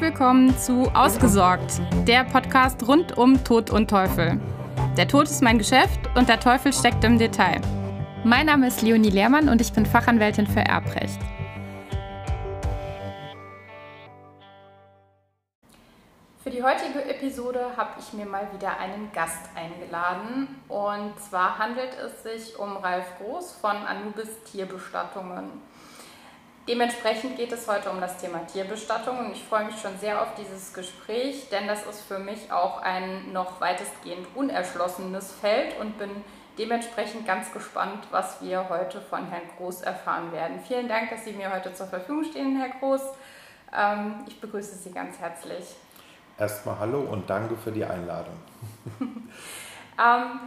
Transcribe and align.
Willkommen 0.00 0.56
zu 0.56 0.88
Ausgesorgt, 0.94 1.80
der 2.06 2.22
Podcast 2.22 2.86
rund 2.86 3.18
um 3.18 3.42
Tod 3.42 3.70
und 3.70 3.90
Teufel. 3.90 4.40
Der 4.96 5.08
Tod 5.08 5.24
ist 5.24 5.42
mein 5.42 5.58
Geschäft 5.58 5.98
und 6.14 6.28
der 6.28 6.38
Teufel 6.38 6.72
steckt 6.72 7.02
im 7.02 7.18
Detail. 7.18 7.60
Mein 8.22 8.46
Name 8.46 8.68
ist 8.68 8.80
Leonie 8.82 9.10
Lehrmann 9.10 9.48
und 9.48 9.60
ich 9.60 9.72
bin 9.72 9.84
Fachanwältin 9.84 10.46
für 10.46 10.60
Erbrecht. 10.60 11.18
Für 16.44 16.50
die 16.50 16.62
heutige 16.62 17.04
Episode 17.04 17.76
habe 17.76 17.94
ich 17.98 18.12
mir 18.12 18.24
mal 18.24 18.46
wieder 18.54 18.78
einen 18.78 19.10
Gast 19.12 19.50
eingeladen. 19.56 20.62
Und 20.68 21.18
zwar 21.18 21.58
handelt 21.58 21.90
es 21.98 22.22
sich 22.22 22.56
um 22.56 22.76
Ralf 22.76 23.18
Groß 23.18 23.52
von 23.60 23.76
Anubis 23.76 24.44
Tierbestattungen. 24.44 25.50
Dementsprechend 26.68 27.38
geht 27.38 27.50
es 27.50 27.66
heute 27.66 27.88
um 27.88 27.98
das 27.98 28.18
Thema 28.18 28.46
Tierbestattung 28.46 29.18
und 29.18 29.32
ich 29.32 29.42
freue 29.42 29.64
mich 29.64 29.80
schon 29.80 29.96
sehr 29.98 30.20
auf 30.20 30.34
dieses 30.34 30.74
Gespräch, 30.74 31.48
denn 31.48 31.66
das 31.66 31.86
ist 31.86 32.02
für 32.02 32.18
mich 32.18 32.52
auch 32.52 32.82
ein 32.82 33.32
noch 33.32 33.58
weitestgehend 33.58 34.26
unerschlossenes 34.34 35.32
Feld 35.32 35.80
und 35.80 35.96
bin 35.96 36.10
dementsprechend 36.58 37.26
ganz 37.26 37.50
gespannt, 37.54 38.06
was 38.10 38.42
wir 38.42 38.68
heute 38.68 39.00
von 39.00 39.30
Herrn 39.30 39.48
Groß 39.56 39.80
erfahren 39.80 40.30
werden. 40.30 40.60
Vielen 40.60 40.88
Dank, 40.88 41.08
dass 41.08 41.24
Sie 41.24 41.32
mir 41.32 41.50
heute 41.50 41.72
zur 41.72 41.86
Verfügung 41.86 42.24
stehen, 42.24 42.60
Herr 42.60 42.78
Groß. 42.78 43.00
Ähm, 43.74 44.16
ich 44.26 44.38
begrüße 44.38 44.76
Sie 44.76 44.90
ganz 44.90 45.18
herzlich. 45.18 45.64
Erstmal 46.38 46.78
hallo 46.80 47.00
und 47.00 47.30
danke 47.30 47.56
für 47.56 47.72
die 47.72 47.86
Einladung. 47.86 48.36
ähm, 49.00 50.40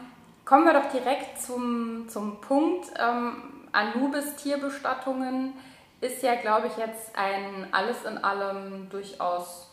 kommen 0.46 0.66
wir 0.66 0.74
doch 0.74 0.92
direkt 0.92 1.42
zum, 1.42 2.08
zum 2.10 2.40
Punkt. 2.42 2.92
Ähm, 3.00 3.38
Anubis 3.72 4.36
Tierbestattungen 4.36 5.54
ist 6.02 6.24
ja, 6.24 6.36
glaube 6.36 6.68
ich, 6.68 6.78
jetzt 6.78 7.16
ein 7.16 7.68
alles 7.72 8.04
in 8.04 8.18
allem 8.18 8.90
durchaus 8.90 9.68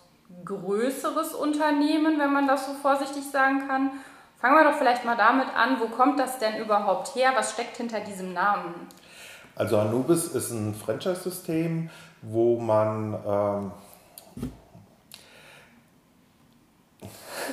größeres 0.45 1.35
Unternehmen, 1.35 2.19
wenn 2.19 2.33
man 2.33 2.47
das 2.47 2.67
so 2.67 2.75
vorsichtig 2.75 3.25
sagen 3.31 3.67
kann. 3.67 3.91
Fangen 4.39 4.57
wir 4.57 4.71
doch 4.71 4.79
vielleicht 4.79 5.05
mal 5.05 5.17
damit 5.17 5.49
an, 5.57 5.81
wo 5.81 5.87
kommt 5.87 6.21
das 6.21 6.39
denn 6.39 6.59
überhaupt 6.59 7.15
her? 7.15 7.33
Was 7.35 7.53
steckt 7.53 7.79
hinter 7.79 8.01
diesem 8.01 8.35
Namen? 8.35 8.75
Also 9.57 9.79
Anubis 9.79 10.29
ist 10.29 10.51
ein 10.53 10.75
Franchise-System, 10.75 11.91
wo 12.23 12.61
man... 12.61 13.15
Ähm 13.15 13.73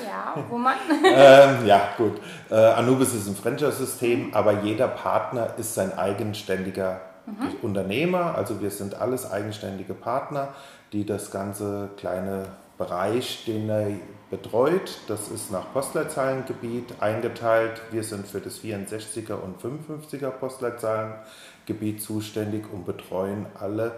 ja, 0.06 0.36
wo 0.50 0.58
man... 0.58 0.76
ähm, 1.04 1.66
ja, 1.66 1.90
gut. 1.98 2.20
Äh, 2.52 2.56
Anubis 2.56 3.14
ist 3.16 3.28
ein 3.28 3.36
Franchise-System, 3.36 4.36
aber 4.36 4.62
jeder 4.62 4.90
Partner 4.90 5.56
ist 5.58 5.74
sein 5.74 5.98
eigenständiger 5.98 7.02
mhm. 7.26 7.56
Unternehmer, 7.62 8.36
also 8.36 8.62
wir 8.62 8.72
sind 8.72 8.96
alles 8.96 9.30
eigenständige 9.30 9.94
Partner, 9.94 10.50
die 10.94 11.06
das 11.06 11.32
ganze 11.32 11.90
kleine 11.98 12.46
Bereich, 12.78 13.46
den 13.46 13.70
er 13.70 13.88
betreut, 14.30 15.00
das 15.08 15.30
ist 15.30 15.52
nach 15.52 15.72
Postleitzahlengebiet 15.72 16.96
eingeteilt. 17.00 17.82
Wir 17.92 18.04
sind 18.04 18.28
für 18.28 18.42
das 18.42 18.60
64er 18.60 19.36
und 19.36 19.62
55er 19.62 20.30
Postleitzahlengebiet 20.30 22.02
zuständig 22.02 22.66
und 22.72 22.86
betreuen 22.86 23.46
alle 23.58 23.94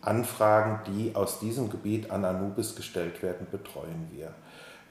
Anfragen, 0.00 0.80
die 0.86 1.14
aus 1.14 1.40
diesem 1.40 1.70
Gebiet 1.70 2.10
an 2.10 2.24
Anubis 2.24 2.74
gestellt 2.74 3.22
werden, 3.22 3.46
betreuen 3.50 4.08
wir, 4.10 4.32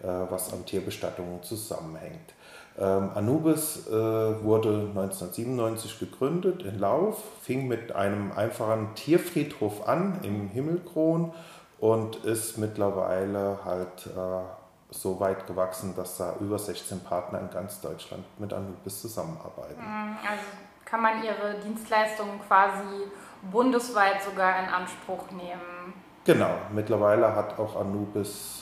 was 0.04 0.52
an 0.54 0.66
Tierbestattungen 0.66 1.44
zusammenhängt. 1.44 2.34
Ähm, 2.80 3.12
Anubis 3.16 3.88
äh, 3.88 3.92
wurde 3.92 4.88
1997 4.96 6.00
gegründet 6.00 6.64
in 6.64 6.80
Lauf, 6.80 7.22
fing 7.42 7.68
mit 7.68 7.94
einem 7.94 8.32
einfachen 8.32 8.96
Tierfriedhof 8.96 9.88
an 9.88 10.20
im 10.24 10.48
Himmelkron 10.48 11.34
und 11.80 12.18
ist 12.24 12.58
mittlerweile 12.58 13.60
halt 13.66 14.08
äh, 14.08 14.44
so 14.90 15.20
weit 15.20 15.48
gewachsen, 15.48 15.96
dass 15.96 16.18
da 16.18 16.36
über 16.40 16.58
16 16.58 17.02
Partner 17.02 17.40
in 17.40 17.50
ganz 17.50 17.82
Deutschland 17.82 18.24
mit 18.40 18.54
Anubis 18.54 19.02
zusammenarbeiten. 19.02 19.82
Mhm, 19.82 20.18
also 20.28 20.44
kann 20.86 21.02
man 21.02 21.24
Ihre 21.24 21.56
Dienstleistungen 21.64 22.40
quasi 22.48 23.06
bundesweit 23.52 24.22
sogar 24.24 24.60
in 24.60 24.66
Anspruch 24.70 25.32
nehmen? 25.32 25.94
Genau, 26.24 26.52
mittlerweile 26.72 27.36
hat 27.36 27.58
auch 27.58 27.80
Anubis 27.80 28.61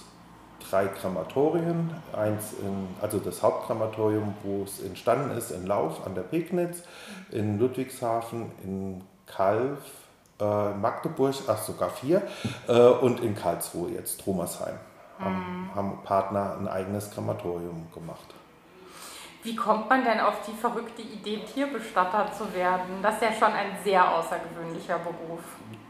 drei 0.70 0.88
Krematorien. 0.88 1.92
Eins 2.14 2.53
in, 2.53 2.88
also 3.02 3.20
das 3.20 3.42
Hauptkrematorium, 3.42 4.34
wo 4.44 4.64
es 4.64 4.81
entstanden 4.81 5.38
ist, 5.38 5.52
in 5.52 5.66
Lauf 5.66 6.06
an 6.06 6.16
der 6.16 6.22
Pegnitz, 6.22 6.84
in 7.31 7.59
Ludwigshafen, 7.59 8.52
in 8.64 9.03
Kalf, 9.25 9.80
äh, 10.40 10.74
Magdeburg, 10.74 11.36
ach 11.47 11.62
sogar 11.62 11.90
vier, 11.90 12.22
äh, 12.68 12.74
und 12.74 13.20
in 13.20 13.36
Karlsruhe 13.36 13.92
jetzt, 13.92 14.22
Tromersheim. 14.22 14.75
Haben, 15.20 15.36
mhm. 15.36 15.75
haben 15.75 16.03
Partner 16.03 16.56
ein 16.58 16.68
eigenes 16.68 17.12
Krematorium 17.12 17.88
gemacht. 17.94 18.34
Wie 19.44 19.55
kommt 19.55 19.89
man 19.89 20.03
denn 20.03 20.19
auf 20.19 20.41
die 20.45 20.53
verrückte 20.53 21.01
Idee, 21.01 21.39
Tierbestatter 21.53 22.29
zu 22.38 22.53
werden? 22.53 23.01
Das 23.01 23.16
ist 23.16 23.22
ja 23.22 23.31
schon 23.33 23.53
ein 23.53 23.77
sehr 23.83 24.17
außergewöhnlicher 24.17 25.00
Beruf. 25.00 25.39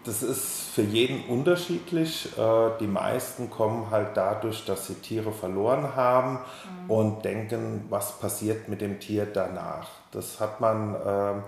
Das 0.03 0.21
ist 0.21 0.69
für 0.73 0.83
jeden 0.83 1.25
unterschiedlich. 1.25 2.37
Äh, 2.37 2.69
die 2.79 2.87
meisten 2.87 3.49
kommen 3.49 3.89
halt 3.89 4.15
dadurch, 4.15 4.65
dass 4.65 4.87
sie 4.87 4.95
Tiere 4.95 5.31
verloren 5.31 5.95
haben 5.95 6.39
mhm. 6.85 6.91
und 6.91 7.25
denken, 7.25 7.85
was 7.89 8.19
passiert 8.19 8.69
mit 8.69 8.81
dem 8.81 8.99
Tier 8.99 9.25
danach. 9.25 9.87
Das 10.11 10.39
hat 10.39 10.61
man 10.61 10.95
ähm, 11.05 11.43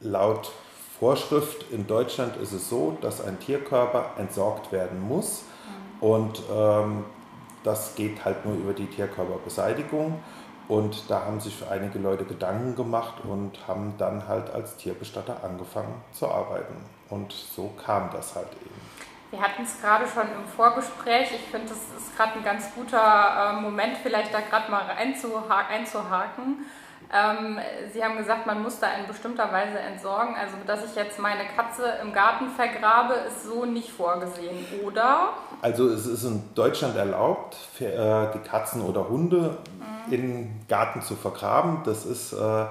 laut 0.00 0.52
Vorschrift 0.98 1.70
in 1.70 1.86
Deutschland 1.86 2.36
ist 2.38 2.52
es 2.52 2.70
so, 2.70 2.96
dass 3.02 3.20
ein 3.20 3.38
Tierkörper 3.38 4.12
entsorgt 4.18 4.72
werden 4.72 5.00
muss 5.06 5.42
mhm. 6.00 6.08
und 6.08 6.42
ähm, 6.50 7.04
das 7.62 7.94
geht 7.96 8.24
halt 8.24 8.46
nur 8.46 8.54
über 8.54 8.72
die 8.72 8.86
Tierkörperbeseitigung. 8.86 10.20
Und 10.68 11.08
da 11.08 11.24
haben 11.24 11.40
sich 11.40 11.64
einige 11.70 11.98
Leute 11.98 12.24
Gedanken 12.24 12.74
gemacht 12.74 13.22
und 13.24 13.52
haben 13.68 13.94
dann 13.98 14.26
halt 14.26 14.50
als 14.50 14.76
Tierbestatter 14.76 15.44
angefangen 15.44 16.02
zu 16.12 16.28
arbeiten. 16.28 16.74
Und 17.08 17.32
so 17.32 17.72
kam 17.84 18.10
das 18.10 18.34
halt 18.34 18.52
eben. 18.54 18.80
Wir 19.30 19.40
hatten 19.40 19.62
es 19.62 19.80
gerade 19.80 20.06
schon 20.06 20.22
im 20.22 20.46
Vorgespräch. 20.56 21.30
Ich 21.32 21.50
finde, 21.50 21.68
das 21.68 21.78
ist 21.96 22.16
gerade 22.16 22.34
ein 22.38 22.44
ganz 22.44 22.74
guter 22.74 23.56
äh, 23.58 23.60
Moment, 23.60 23.98
vielleicht 24.02 24.32
da 24.32 24.40
gerade 24.40 24.70
mal 24.70 24.86
einzuhaken. 24.88 26.66
Ähm, 27.12 27.58
Sie 27.92 28.02
haben 28.02 28.16
gesagt, 28.16 28.46
man 28.46 28.62
muss 28.62 28.80
da 28.80 28.88
in 29.00 29.06
bestimmter 29.06 29.52
Weise 29.52 29.78
entsorgen. 29.78 30.34
Also, 30.34 30.56
dass 30.66 30.84
ich 30.84 30.94
jetzt 30.96 31.18
meine 31.18 31.44
Katze 31.56 31.84
im 32.02 32.12
Garten 32.12 32.50
vergrabe, 32.50 33.14
ist 33.28 33.44
so 33.44 33.64
nicht 33.64 33.90
vorgesehen, 33.90 34.64
oder? 34.84 35.30
Also, 35.62 35.88
es 35.88 36.06
ist 36.06 36.24
in 36.24 36.42
Deutschland 36.54 36.96
erlaubt, 36.96 37.54
für, 37.54 37.86
äh, 37.86 38.32
die 38.34 38.48
Katzen 38.48 38.82
oder 38.82 39.08
Hunde 39.08 39.58
mhm. 40.08 40.12
im 40.12 40.60
Garten 40.68 41.02
zu 41.02 41.14
vergraben. 41.14 41.82
Das 41.84 42.04
ist. 42.04 42.32
Äh, 42.32 42.66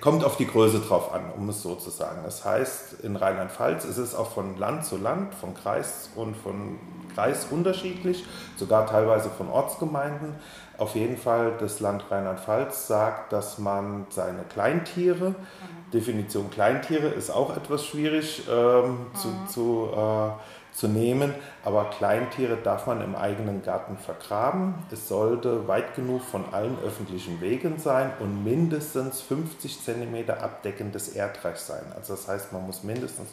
kommt 0.00 0.24
auf 0.24 0.36
die 0.36 0.46
Größe 0.46 0.80
drauf 0.80 1.12
an, 1.12 1.22
um 1.36 1.48
es 1.48 1.62
so 1.62 1.74
zu 1.74 1.90
sagen. 1.90 2.20
Das 2.24 2.44
heißt, 2.44 3.00
in 3.02 3.16
Rheinland-Pfalz 3.16 3.84
ist 3.84 3.98
es 3.98 4.14
auch 4.14 4.30
von 4.30 4.58
Land 4.58 4.84
zu 4.84 4.96
Land, 4.96 5.34
von 5.34 5.54
Kreis 5.54 6.10
und 6.14 6.36
von 6.36 6.78
Kreis 7.14 7.46
unterschiedlich, 7.50 8.24
sogar 8.56 8.86
teilweise 8.86 9.30
von 9.30 9.48
Ortsgemeinden. 9.48 10.34
Auf 10.78 10.94
jeden 10.96 11.16
Fall, 11.16 11.52
das 11.58 11.80
Land 11.80 12.10
Rheinland-Pfalz 12.10 12.86
sagt, 12.86 13.32
dass 13.32 13.58
man 13.58 14.06
seine 14.10 14.42
Kleintiere, 14.42 15.30
mhm. 15.30 15.90
Definition 15.92 16.50
Kleintiere 16.50 17.08
ist 17.08 17.30
auch 17.30 17.56
etwas 17.56 17.86
schwierig 17.86 18.42
ähm, 18.50 18.90
mhm. 18.90 19.16
zu, 19.16 19.28
zu, 19.48 19.88
äh, 19.92 20.30
zu 20.74 20.88
nehmen, 20.88 21.32
aber 21.64 21.84
Kleintiere 21.84 22.56
darf 22.56 22.86
man 22.86 23.00
im 23.00 23.14
eigenen 23.14 23.62
Garten 23.62 23.96
vergraben. 23.96 24.74
Es 24.90 25.08
sollte 25.08 25.68
weit 25.68 25.94
genug 25.94 26.22
von 26.22 26.52
allen 26.52 26.76
öffentlichen 26.84 27.40
Wegen 27.40 27.78
sein 27.78 28.12
und 28.18 28.42
mindestens 28.42 29.20
50 29.22 29.80
cm 29.82 30.30
abdeckendes 30.30 31.08
Erdreich 31.08 31.58
sein. 31.58 31.84
Also 31.94 32.14
das 32.14 32.26
heißt, 32.26 32.52
man 32.52 32.66
muss 32.66 32.82
mindestens 32.82 33.30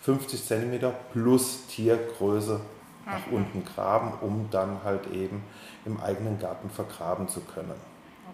50 0.00 0.44
cm 0.44 0.92
plus 1.12 1.66
Tiergröße 1.66 2.60
nach 3.04 3.26
mhm. 3.26 3.34
unten 3.34 3.64
graben, 3.64 4.14
um 4.22 4.48
dann 4.50 4.82
halt 4.82 5.08
eben 5.08 5.44
im 5.84 6.00
eigenen 6.00 6.38
Garten 6.38 6.70
vergraben 6.70 7.28
zu 7.28 7.40
können. 7.40 7.74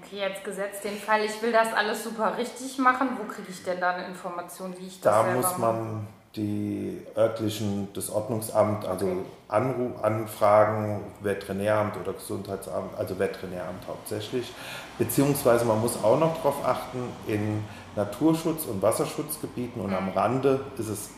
Okay, 0.00 0.18
jetzt 0.18 0.44
gesetzt 0.44 0.84
den 0.84 0.98
Fall, 0.98 1.24
ich 1.24 1.42
will 1.42 1.50
das 1.50 1.72
alles 1.72 2.04
super 2.04 2.36
richtig 2.36 2.78
machen. 2.78 3.08
Wo 3.18 3.24
kriege 3.24 3.48
ich 3.48 3.64
denn 3.64 3.80
dann 3.80 4.04
Informationen, 4.04 4.76
wie 4.78 4.86
ich 4.86 5.00
das 5.00 5.12
Da 5.12 5.22
muss 5.32 5.58
man 5.58 6.06
die 6.36 7.00
örtlichen, 7.16 7.88
das 7.94 8.10
Ordnungsamt, 8.10 8.84
also 8.86 9.06
okay. 9.06 9.24
Anruf, 9.48 10.02
Anfragen, 10.02 11.00
Veterinäramt 11.20 11.96
oder 11.96 12.12
Gesundheitsamt, 12.12 12.98
also 12.98 13.18
Veterinäramt 13.18 13.86
hauptsächlich. 13.86 14.52
Beziehungsweise 14.98 15.64
man 15.64 15.80
muss 15.80 16.02
auch 16.02 16.18
noch 16.18 16.36
darauf 16.38 16.64
achten, 16.66 16.98
in 17.26 17.62
Naturschutz- 17.94 18.66
und 18.66 18.82
Wasserschutzgebieten 18.82 19.80
und 19.80 19.90
mhm. 19.90 19.96
am 19.96 20.08
Rande 20.10 20.60
ist 20.76 20.88
es 20.88 21.10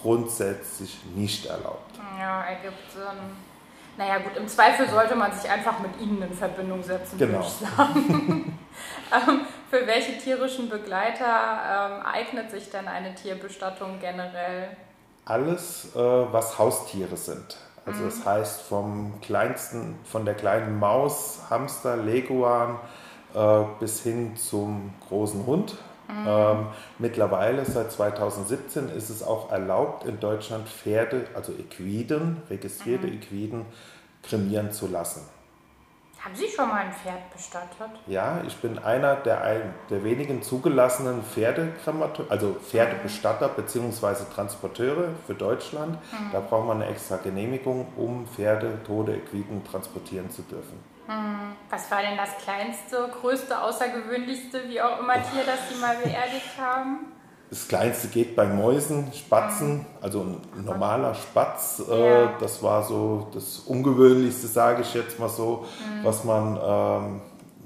grundsätzlich 0.00 0.98
nicht 1.14 1.46
erlaubt. 1.46 1.94
Ja, 2.18 2.42
ergibt 2.42 2.90
Sinn. 2.92 3.46
Naja 3.98 4.18
gut, 4.18 4.36
im 4.36 4.46
Zweifel 4.46 4.88
sollte 4.88 5.14
man 5.14 5.32
sich 5.32 5.48
einfach 5.50 5.78
mit 5.78 5.98
ihnen 6.00 6.20
in 6.20 6.34
Verbindung 6.34 6.82
setzen, 6.82 7.16
genau. 7.18 7.38
würde 7.38 7.46
ich 7.46 7.68
sagen. 7.76 8.58
ähm, 9.28 9.40
für 9.70 9.86
welche 9.86 10.18
tierischen 10.18 10.68
Begleiter 10.68 11.24
ähm, 11.24 12.06
eignet 12.06 12.50
sich 12.50 12.70
denn 12.70 12.88
eine 12.88 13.14
Tierbestattung 13.14 13.98
generell? 14.00 14.68
Alles, 15.24 15.94
äh, 15.94 15.98
was 15.98 16.58
Haustiere 16.58 17.16
sind. 17.16 17.56
Also 17.84 18.04
das 18.04 18.24
heißt 18.24 18.62
vom 18.62 19.20
kleinsten, 19.20 19.96
von 20.04 20.24
der 20.24 20.34
kleinen 20.34 20.78
Maus, 20.78 21.42
Hamster, 21.48 21.96
Leguan 21.96 22.80
äh, 23.32 23.62
bis 23.78 24.02
hin 24.02 24.36
zum 24.36 24.92
großen 25.08 25.46
Hund. 25.46 25.76
Mhm. 26.08 26.26
Ähm, 26.26 26.66
mittlerweile, 26.98 27.64
seit 27.64 27.92
2017, 27.92 28.88
ist 28.90 29.10
es 29.10 29.22
auch 29.22 29.52
erlaubt, 29.52 30.04
in 30.04 30.18
Deutschland 30.18 30.68
Pferde, 30.68 31.26
also 31.34 31.52
Equiden, 31.52 32.42
registrierte 32.50 33.06
mhm. 33.06 33.14
Equiden, 33.14 33.66
kremieren 34.22 34.72
zu 34.72 34.88
lassen. 34.88 35.35
Haben 36.26 36.34
Sie 36.34 36.48
schon 36.48 36.68
mal 36.68 36.80
ein 36.80 36.92
Pferd 36.92 37.32
bestattet? 37.32 38.00
Ja, 38.08 38.40
ich 38.44 38.56
bin 38.56 38.80
einer 38.80 39.14
der, 39.14 39.60
der 39.88 40.02
wenigen 40.02 40.42
zugelassenen 40.42 41.22
Pferdekremateure, 41.22 42.28
also 42.28 42.54
Pferdebestatter 42.54 43.48
bzw. 43.50 44.24
Transporteure 44.34 45.10
für 45.24 45.34
Deutschland. 45.34 45.94
Mhm. 46.10 46.32
Da 46.32 46.40
braucht 46.40 46.66
man 46.66 46.82
eine 46.82 46.90
extra 46.90 47.18
Genehmigung, 47.18 47.86
um 47.96 48.26
Pferde, 48.26 48.82
tote 48.84 49.14
Equiden 49.14 49.64
transportieren 49.64 50.28
zu 50.28 50.42
dürfen. 50.42 50.82
Mhm. 51.06 51.54
Was 51.70 51.88
war 51.92 52.02
denn 52.02 52.16
das 52.16 52.36
kleinste, 52.38 53.08
größte, 53.20 53.62
außergewöhnlichste, 53.62 54.68
wie 54.68 54.82
auch 54.82 54.98
immer 54.98 55.14
Tier, 55.14 55.44
das 55.46 55.68
Sie 55.68 55.80
mal 55.80 55.94
beerdigt 55.94 56.58
haben? 56.60 57.12
Das 57.48 57.68
kleinste 57.68 58.08
geht 58.08 58.34
bei 58.34 58.46
Mäusen, 58.46 59.12
Spatzen, 59.12 59.78
mhm. 59.78 59.86
also 60.00 60.20
ein 60.22 60.64
normaler 60.64 61.14
Spatz. 61.14 61.80
Äh, 61.88 62.28
das 62.40 62.62
war 62.62 62.82
so 62.82 63.28
das 63.32 63.60
Ungewöhnlichste, 63.60 64.48
sage 64.48 64.82
ich 64.82 64.94
jetzt 64.94 65.18
mal 65.18 65.28
so, 65.28 65.64
mhm. 65.64 66.04
was 66.04 66.24
man 66.24 66.58
ähm, 66.60 67.20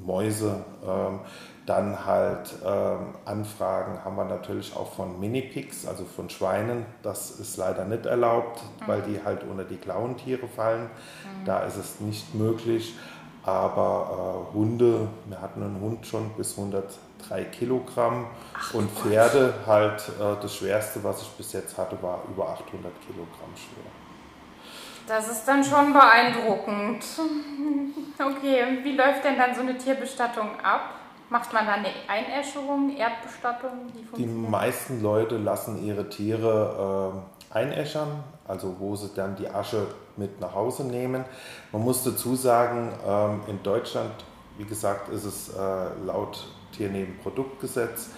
Mäuse, 0.05 0.65
ähm, 0.87 1.21
dann 1.67 2.05
halt 2.05 2.53
ähm, 2.67 3.15
Anfragen 3.25 4.05
haben 4.05 4.17
wir 4.17 4.25
natürlich 4.25 4.75
auch 4.75 4.93
von 4.93 5.21
Minipigs, 5.21 5.87
also 5.87 6.05
von 6.05 6.29
Schweinen. 6.29 6.85
Das 7.03 7.31
ist 7.39 7.57
leider 7.57 7.85
nicht 7.85 8.07
erlaubt, 8.07 8.61
mhm. 8.63 8.89
weil 8.89 9.03
die 9.03 9.21
halt 9.25 9.45
unter 9.45 9.65
die 9.65 9.77
Klauentiere 9.77 10.49
fallen. 10.49 10.85
Mhm. 10.85 11.45
Da 11.45 11.61
ist 11.61 11.77
es 11.77 12.01
nicht 12.01 12.35
möglich. 12.35 12.97
Aber 13.43 14.49
äh, 14.51 14.55
Hunde, 14.55 15.09
wir 15.27 15.41
hatten 15.41 15.63
einen 15.63 15.81
Hund 15.81 16.07
schon 16.07 16.31
bis 16.37 16.59
103 17.23 17.45
Kilogramm 17.45 18.27
Ach, 18.55 18.75
und 18.75 18.91
Pferde 18.91 19.55
Gott. 19.59 19.67
halt, 19.67 20.09
äh, 20.09 20.43
das 20.43 20.55
schwerste, 20.55 21.03
was 21.05 21.23
ich 21.23 21.29
bis 21.31 21.53
jetzt 21.53 21.77
hatte, 21.77 22.01
war 22.03 22.23
über 22.29 22.49
800 22.49 22.93
Kilogramm 23.01 23.55
schwer. 23.55 23.91
Das 25.07 25.29
ist 25.29 25.45
dann 25.45 25.65
schon 25.65 25.93
beeindruckend. 25.93 27.05
Okay, 28.19 28.79
wie 28.83 28.97
läuft 28.97 29.25
denn 29.25 29.37
dann 29.37 29.55
so 29.55 29.63
eine 29.63 29.77
Tierbestattung 29.77 30.61
ab? 30.63 30.95
Macht 31.31 31.53
man 31.53 31.65
da 31.65 31.73
eine 31.75 31.89
Einäscherung, 32.09 32.97
Erdbestattung? 32.97 33.71
Die 34.17 34.27
meisten 34.27 35.01
Leute 35.01 35.37
lassen 35.39 35.85
ihre 35.85 36.09
Tiere 36.09 37.15
äh, 37.53 37.57
einäschern, 37.57 38.23
also 38.47 38.77
wo 38.79 38.97
sie 38.97 39.11
dann 39.15 39.37
die 39.37 39.49
Asche 39.49 39.87
mit 40.17 40.41
nach 40.41 40.55
Hause 40.55 40.85
nehmen. 40.85 41.25
Man 41.73 41.83
muss 41.83 42.05
dazu 42.05 42.35
sagen, 42.37 42.93
ähm, 43.07 43.43
in 43.47 43.63
Deutschland, 43.63 44.13
wie 44.59 44.65
gesagt, 44.65 45.09
ist 45.09 45.25
es 45.25 45.49
äh, 45.51 46.05
laut 46.05 46.47
Tiernebenproduktgesetz, 46.73 48.11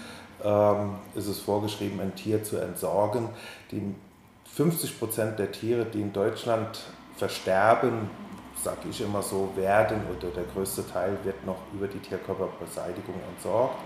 ähm, 0.44 0.96
ist 1.14 1.28
es 1.28 1.40
vorgeschrieben, 1.40 2.00
ein 2.00 2.14
Tier 2.14 2.42
zu 2.42 2.56
entsorgen. 2.56 3.28
Die 3.70 3.94
50 4.54 4.98
Prozent 4.98 5.38
der 5.38 5.52
Tiere, 5.52 5.84
die 5.86 6.00
in 6.00 6.12
Deutschland 6.12 6.80
versterben, 7.16 8.10
sage 8.62 8.88
ich 8.90 9.00
immer 9.00 9.22
so, 9.22 9.50
werden 9.56 10.00
oder 10.16 10.28
der 10.30 10.44
größte 10.44 10.86
Teil 10.86 11.16
wird 11.24 11.44
noch 11.46 11.58
über 11.72 11.86
die 11.88 11.98
Tierkörperbeseitigung 11.98 13.14
entsorgt. 13.34 13.76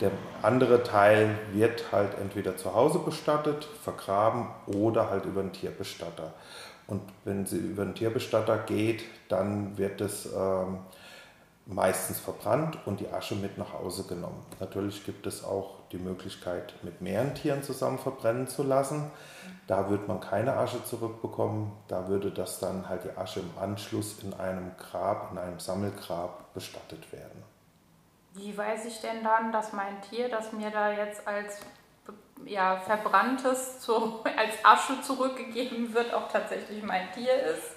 Der 0.00 0.10
andere 0.42 0.82
Teil 0.84 1.38
wird 1.52 1.90
halt 1.90 2.16
entweder 2.20 2.56
zu 2.56 2.74
Hause 2.74 3.00
bestattet, 3.00 3.68
vergraben 3.82 4.46
oder 4.66 5.10
halt 5.10 5.24
über 5.24 5.40
einen 5.40 5.52
Tierbestatter. 5.52 6.32
Und 6.86 7.02
wenn 7.24 7.46
sie 7.46 7.58
über 7.58 7.82
einen 7.82 7.94
Tierbestatter 7.94 8.58
geht, 8.58 9.02
dann 9.28 9.76
wird 9.76 10.00
es 10.00 10.26
ähm, 10.26 10.78
meistens 11.68 12.18
verbrannt 12.18 12.78
und 12.86 13.00
die 13.00 13.08
Asche 13.08 13.34
mit 13.34 13.58
nach 13.58 13.74
Hause 13.74 14.04
genommen. 14.04 14.44
Natürlich 14.58 15.04
gibt 15.04 15.26
es 15.26 15.44
auch 15.44 15.76
die 15.92 15.98
Möglichkeit, 15.98 16.72
mit 16.82 17.02
mehreren 17.02 17.34
Tieren 17.34 17.62
zusammen 17.62 17.98
verbrennen 17.98 18.48
zu 18.48 18.62
lassen. 18.62 19.10
Da 19.66 19.90
wird 19.90 20.08
man 20.08 20.18
keine 20.20 20.56
Asche 20.56 20.82
zurückbekommen. 20.84 21.72
Da 21.86 22.08
würde 22.08 22.30
das 22.30 22.58
dann 22.58 22.88
halt 22.88 23.04
die 23.04 23.16
Asche 23.18 23.40
im 23.40 23.50
Anschluss 23.60 24.22
in 24.22 24.32
einem 24.32 24.72
Grab, 24.78 25.32
in 25.32 25.38
einem 25.38 25.60
Sammelgrab 25.60 26.54
bestattet 26.54 27.12
werden. 27.12 27.44
Wie 28.32 28.56
weiß 28.56 28.86
ich 28.86 29.00
denn 29.02 29.22
dann, 29.22 29.52
dass 29.52 29.74
mein 29.74 30.00
Tier, 30.08 30.30
das 30.30 30.52
mir 30.52 30.70
da 30.70 30.90
jetzt 30.92 31.26
als 31.28 31.58
ja, 32.46 32.78
verbranntes 32.78 33.80
zu, 33.80 34.20
als 34.38 34.54
Asche 34.62 35.02
zurückgegeben 35.02 35.92
wird, 35.92 36.14
auch 36.14 36.32
tatsächlich 36.32 36.82
mein 36.82 37.12
Tier 37.12 37.34
ist. 37.34 37.72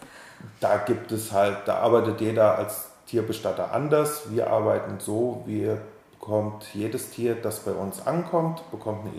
Da 0.62 0.78
gibt 0.78 1.12
es 1.12 1.32
halt, 1.34 1.68
da 1.68 1.80
arbeitet 1.80 2.22
jeder 2.22 2.58
als 2.58 2.91
Tierbestatter 3.12 3.74
anders. 3.74 4.31
Wir 4.31 4.50
arbeiten 4.50 5.00
so, 5.00 5.44
wir 5.46 5.81
bekommt 6.13 6.74
jedes 6.74 7.10
Tier, 7.10 7.36
das 7.36 7.60
bei 7.60 7.74
uns 7.74 8.08
ankommt, 8.08 8.63
bekommt 8.72 9.02
eine 9.06 9.13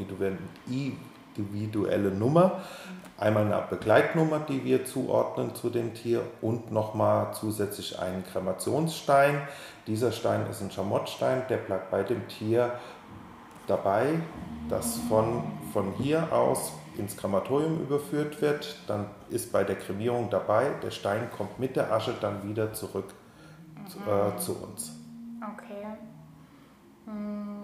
individuelle 1.36 2.10
Nummer. 2.10 2.62
Einmal 3.18 3.44
eine 3.52 3.62
Begleitnummer, 3.68 4.40
die 4.48 4.64
wir 4.64 4.86
zuordnen 4.86 5.54
zu 5.54 5.68
dem 5.68 5.92
Tier 5.92 6.22
und 6.40 6.72
nochmal 6.72 7.34
zusätzlich 7.34 7.98
einen 7.98 8.24
Kremationsstein. 8.24 9.42
Dieser 9.86 10.10
Stein 10.10 10.46
ist 10.50 10.62
ein 10.62 10.70
Schamottstein, 10.70 11.42
der 11.50 11.58
bleibt 11.58 11.90
bei 11.90 12.02
dem 12.02 12.26
Tier 12.28 12.72
dabei, 13.66 14.06
das 14.70 15.00
von, 15.10 15.42
von 15.74 15.92
hier 15.98 16.32
aus 16.32 16.72
ins 16.96 17.14
Krematorium 17.18 17.82
überführt 17.82 18.40
wird. 18.40 18.78
Dann 18.86 19.04
ist 19.28 19.52
bei 19.52 19.64
der 19.64 19.76
Kremierung 19.76 20.30
dabei, 20.30 20.70
der 20.82 20.90
Stein 20.90 21.28
kommt 21.36 21.58
mit 21.58 21.76
der 21.76 21.92
Asche 21.92 22.14
dann 22.18 22.48
wieder 22.48 22.72
zurück 22.72 23.04
mhm. 23.84 24.36
äh, 24.36 24.38
zu 24.38 24.56
uns. 24.62 24.98
Okay. 25.40 25.86
Hm. 27.06 27.62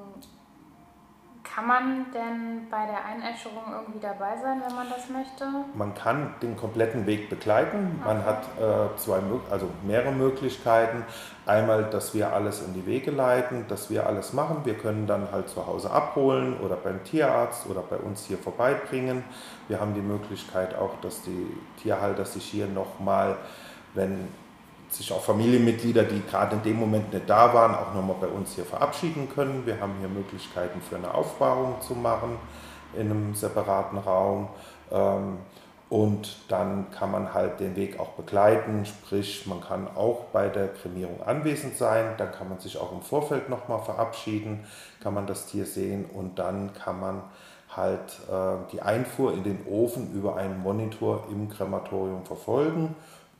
Kann 1.58 1.66
man 1.66 2.06
denn 2.12 2.68
bei 2.70 2.86
der 2.86 3.04
Einäscherung 3.04 3.64
irgendwie 3.72 3.98
dabei 3.98 4.36
sein, 4.36 4.62
wenn 4.64 4.76
man 4.76 4.88
das 4.88 5.08
möchte? 5.08 5.44
Man 5.74 5.92
kann 5.92 6.34
den 6.40 6.56
kompletten 6.56 7.04
Weg 7.06 7.28
begleiten. 7.30 8.00
Man 8.04 8.24
hat 8.24 8.44
äh, 8.60 8.96
zwei, 8.96 9.18
also 9.50 9.68
mehrere 9.84 10.12
Möglichkeiten. 10.12 11.04
Einmal, 11.46 11.84
dass 11.84 12.14
wir 12.14 12.32
alles 12.32 12.64
in 12.64 12.74
die 12.74 12.86
Wege 12.86 13.10
leiten, 13.10 13.64
dass 13.66 13.90
wir 13.90 14.06
alles 14.06 14.32
machen. 14.34 14.58
Wir 14.64 14.74
können 14.74 15.08
dann 15.08 15.32
halt 15.32 15.48
zu 15.48 15.66
Hause 15.66 15.90
abholen 15.90 16.60
oder 16.60 16.76
beim 16.76 17.02
Tierarzt 17.02 17.66
oder 17.66 17.80
bei 17.80 17.96
uns 17.96 18.26
hier 18.26 18.38
vorbeibringen. 18.38 19.24
Wir 19.66 19.80
haben 19.80 19.94
die 19.94 20.00
Möglichkeit 20.00 20.76
auch, 20.76 21.00
dass 21.00 21.22
die 21.22 21.46
Tierhalter 21.82 22.24
sich 22.24 22.44
hier 22.44 22.68
nochmal, 22.68 23.36
wenn 23.94 24.28
sich 24.90 25.12
auch 25.12 25.22
Familienmitglieder, 25.22 26.04
die 26.04 26.22
gerade 26.30 26.56
in 26.56 26.62
dem 26.62 26.76
Moment 26.76 27.12
nicht 27.12 27.28
da 27.28 27.52
waren, 27.52 27.74
auch 27.74 27.94
nochmal 27.94 28.16
bei 28.20 28.28
uns 28.28 28.54
hier 28.54 28.64
verabschieden 28.64 29.28
können. 29.34 29.66
Wir 29.66 29.80
haben 29.80 29.94
hier 30.00 30.08
Möglichkeiten 30.08 30.80
für 30.80 30.96
eine 30.96 31.12
Aufbahrung 31.12 31.80
zu 31.80 31.94
machen 31.94 32.36
in 32.94 33.10
einem 33.10 33.34
separaten 33.34 33.98
Raum. 33.98 34.48
Ähm, 34.90 35.38
und 35.90 36.36
dann 36.48 36.90
kann 36.90 37.10
man 37.10 37.32
halt 37.32 37.60
den 37.60 37.74
Weg 37.74 37.98
auch 37.98 38.10
begleiten, 38.10 38.84
sprich 38.84 39.46
man 39.46 39.62
kann 39.62 39.88
auch 39.96 40.24
bei 40.32 40.48
der 40.48 40.68
Kremierung 40.68 41.22
anwesend 41.22 41.76
sein, 41.78 42.12
dann 42.18 42.30
kann 42.30 42.50
man 42.50 42.58
sich 42.58 42.76
auch 42.76 42.92
im 42.92 43.00
Vorfeld 43.00 43.48
nochmal 43.48 43.80
verabschieden, 43.80 44.66
kann 45.00 45.14
man 45.14 45.26
das 45.26 45.46
Tier 45.46 45.64
sehen 45.64 46.04
und 46.04 46.38
dann 46.38 46.74
kann 46.74 47.00
man 47.00 47.22
halt 47.74 48.20
äh, 48.30 48.70
die 48.70 48.82
Einfuhr 48.82 49.32
in 49.32 49.44
den 49.44 49.64
Ofen 49.66 50.12
über 50.12 50.36
einen 50.36 50.60
Monitor 50.60 51.24
im 51.30 51.48
Krematorium 51.48 52.26
verfolgen 52.26 52.94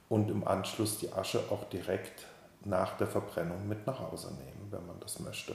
und 0.09 0.31
im 0.31 0.47
Anschluss 0.47 0.99
die 0.99 1.12
Asche 1.12 1.41
auch 1.50 1.65
direkt 1.65 2.27
nach 2.65 2.97
der 2.97 3.07
Verbrennung 3.07 3.69
mit 3.69 3.87
nach 3.87 4.00
Hause 4.00 4.35
nehmen, 4.35 4.69
wenn 4.71 4.87
man 4.87 4.99
das 5.00 5.21
möchte. 5.21 5.55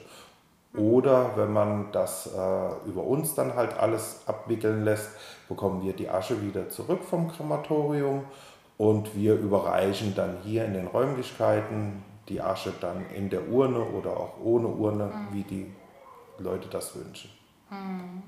Oder 0.76 1.38
wenn 1.38 1.54
man 1.54 1.92
das 1.92 2.28
äh, 2.28 2.90
über 2.90 3.04
uns 3.04 3.36
dann 3.36 3.54
halt 3.54 3.78
alles 3.78 4.22
abwickeln 4.26 4.84
lässt, 4.84 5.12
bekommen 5.48 5.84
wir 5.84 5.94
die 5.94 6.10
Asche 6.10 6.42
wieder 6.42 6.68
zurück 6.70 7.04
vom 7.04 7.32
Krematorium 7.32 8.24
und 8.78 9.16
wir 9.16 9.36
überreichen 9.36 10.16
dann 10.16 10.38
hier 10.44 10.66
in 10.66 10.74
den 10.74 10.88
Räumlichkeiten 10.88 12.04
die 12.28 12.42
Asche 12.42 12.74
dann 12.82 13.06
in 13.16 13.30
der 13.30 13.50
Urne 13.50 13.82
oder 13.82 14.18
auch 14.18 14.40
ohne 14.44 14.68
Urne, 14.68 15.06
mhm. 15.06 15.34
wie 15.34 15.44
die 15.44 15.76
Leute 16.40 16.68
das 16.70 16.96
wünschen. 16.96 17.30
Mhm. 17.70 18.24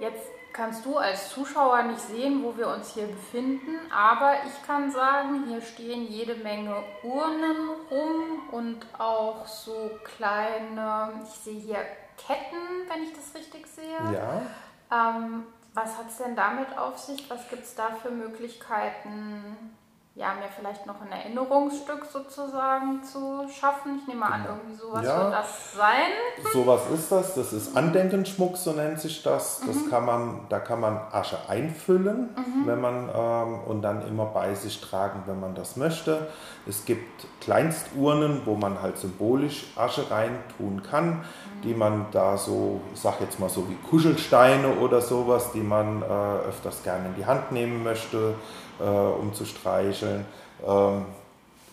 Jetzt 0.00 0.30
kannst 0.52 0.84
du 0.84 0.96
als 0.96 1.30
Zuschauer 1.30 1.82
nicht 1.82 2.00
sehen, 2.00 2.42
wo 2.42 2.56
wir 2.56 2.68
uns 2.68 2.94
hier 2.94 3.06
befinden, 3.06 3.78
aber 3.92 4.34
ich 4.46 4.66
kann 4.66 4.90
sagen, 4.90 5.44
hier 5.48 5.60
stehen 5.60 6.06
jede 6.08 6.34
Menge 6.36 6.74
Urnen 7.02 7.68
rum 7.90 8.48
und 8.50 8.86
auch 8.98 9.46
so 9.46 9.90
kleine, 10.04 11.12
ich 11.24 11.30
sehe 11.30 11.60
hier 11.60 11.84
Ketten, 12.16 12.88
wenn 12.88 13.04
ich 13.04 13.12
das 13.12 13.34
richtig 13.34 13.66
sehe. 13.66 13.96
Ja. 14.12 14.42
Ähm, 14.90 15.44
was 15.74 15.96
hat 15.96 16.08
es 16.08 16.16
denn 16.16 16.34
damit 16.34 16.76
auf 16.76 16.98
sich? 16.98 17.30
Was 17.30 17.48
gibt 17.48 17.62
es 17.62 17.74
da 17.76 17.90
für 18.02 18.10
Möglichkeiten, 18.10 19.77
ja, 20.18 20.34
mir 20.34 20.48
vielleicht 20.48 20.84
noch 20.84 21.00
ein 21.00 21.12
Erinnerungsstück 21.12 22.04
sozusagen 22.04 23.04
zu 23.04 23.46
schaffen. 23.48 24.00
Ich 24.00 24.08
nehme 24.08 24.26
an, 24.26 24.42
genau. 24.42 24.56
irgendwie 24.56 24.74
sowas 24.74 25.04
ja, 25.04 25.22
wird 25.22 25.32
das 25.32 25.74
sein. 25.76 26.52
Sowas 26.52 26.80
ist 26.92 27.12
das. 27.12 27.34
Das 27.36 27.52
ist 27.52 27.76
Andenkenschmuck, 27.76 28.56
so 28.56 28.72
nennt 28.72 28.98
sich 28.98 29.22
das. 29.22 29.60
Das 29.64 29.76
mhm. 29.76 29.90
kann 29.90 30.04
man, 30.04 30.40
da 30.48 30.58
kann 30.58 30.80
man 30.80 31.00
Asche 31.12 31.38
einfüllen, 31.48 32.30
mhm. 32.34 32.66
wenn 32.66 32.80
man 32.80 33.08
ähm, 33.14 33.60
und 33.68 33.82
dann 33.82 34.08
immer 34.08 34.26
bei 34.26 34.56
sich 34.56 34.80
tragen, 34.80 35.22
wenn 35.26 35.38
man 35.38 35.54
das 35.54 35.76
möchte. 35.76 36.26
Es 36.66 36.84
gibt 36.84 37.26
Kleinsturnen, 37.40 38.42
wo 38.44 38.56
man 38.56 38.82
halt 38.82 38.98
symbolisch 38.98 39.66
Asche 39.76 40.10
reintun 40.10 40.82
kann, 40.82 41.10
mhm. 41.10 41.57
Die 41.64 41.74
man 41.74 42.06
da 42.12 42.36
so, 42.36 42.80
ich 42.94 43.00
sag 43.00 43.20
jetzt 43.20 43.40
mal 43.40 43.48
so 43.48 43.68
wie 43.68 43.74
Kuschelsteine 43.88 44.68
oder 44.80 45.00
sowas, 45.00 45.52
die 45.52 45.60
man 45.60 46.02
äh, 46.02 46.48
öfters 46.48 46.82
gerne 46.82 47.08
in 47.08 47.14
die 47.16 47.26
Hand 47.26 47.52
nehmen 47.52 47.82
möchte 47.82 48.34
äh, 48.80 48.84
um 48.84 49.34
zu 49.34 49.44
streicheln. 49.44 50.24
Ähm, 50.66 51.06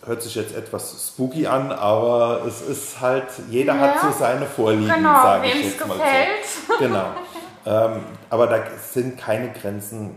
hört 0.04 0.22
sich 0.22 0.34
jetzt 0.34 0.54
etwas 0.54 1.08
spooky 1.08 1.46
an, 1.46 1.72
aber 1.72 2.42
es 2.46 2.62
ist 2.62 3.00
halt, 3.00 3.24
jeder 3.50 3.74
ja. 3.74 3.80
hat 3.80 4.00
so 4.00 4.18
seine 4.18 4.46
Vorlieben, 4.46 4.92
genau, 4.94 5.22
sage 5.22 5.48
ich 5.48 5.64
jetzt 5.64 5.78
gefällt. 5.78 5.98
mal 5.98 6.78
so. 6.78 6.84
Genau. 6.84 7.04
ähm, 7.66 8.04
aber 8.30 8.46
da 8.46 8.58
sind 8.92 9.18
keine 9.18 9.50
Grenzen, 9.50 10.16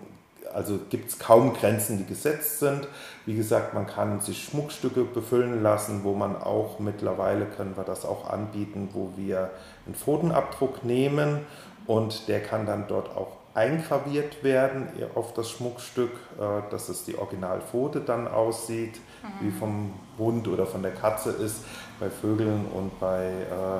also 0.54 0.80
gibt 0.90 1.10
es 1.10 1.20
kaum 1.20 1.54
Grenzen, 1.54 1.98
die 1.98 2.06
gesetzt 2.06 2.60
sind. 2.60 2.88
Wie 3.26 3.36
gesagt, 3.36 3.74
man 3.74 3.88
kann 3.88 4.22
sich 4.22 4.44
Schmuckstücke 4.44 5.04
befüllen 5.04 5.62
lassen, 5.62 6.04
wo 6.04 6.14
man 6.14 6.36
auch 6.36 6.80
mittlerweile 6.80 7.46
können 7.46 7.76
wir 7.78 7.84
das 7.84 8.06
auch 8.06 8.30
anbieten, 8.30 8.90
wo 8.94 9.12
wir 9.16 9.52
einen 9.86 9.96
Pfotenabdruck 9.96 10.84
nehmen 10.84 11.40
und 11.86 12.28
der 12.28 12.42
kann 12.42 12.66
dann 12.66 12.86
dort 12.88 13.16
auch 13.16 13.40
eingraviert 13.54 14.44
werden 14.44 14.88
auf 15.16 15.34
das 15.34 15.50
Schmuckstück, 15.50 16.12
äh, 16.40 16.72
dass 16.72 16.90
es 16.90 17.04
die 17.04 17.18
Originalpfote 17.18 18.02
dann 18.02 18.28
aussieht, 18.28 19.00
mhm. 19.24 19.46
wie 19.46 19.52
vom 19.52 19.94
Hund 20.18 20.48
oder 20.48 20.66
von 20.66 20.82
der 20.82 20.94
Katze 20.94 21.32
ist. 21.32 21.64
Bei 22.00 22.10
Vögeln 22.10 22.66
und 22.74 22.98
bei, 23.00 23.26
äh, 23.26 23.80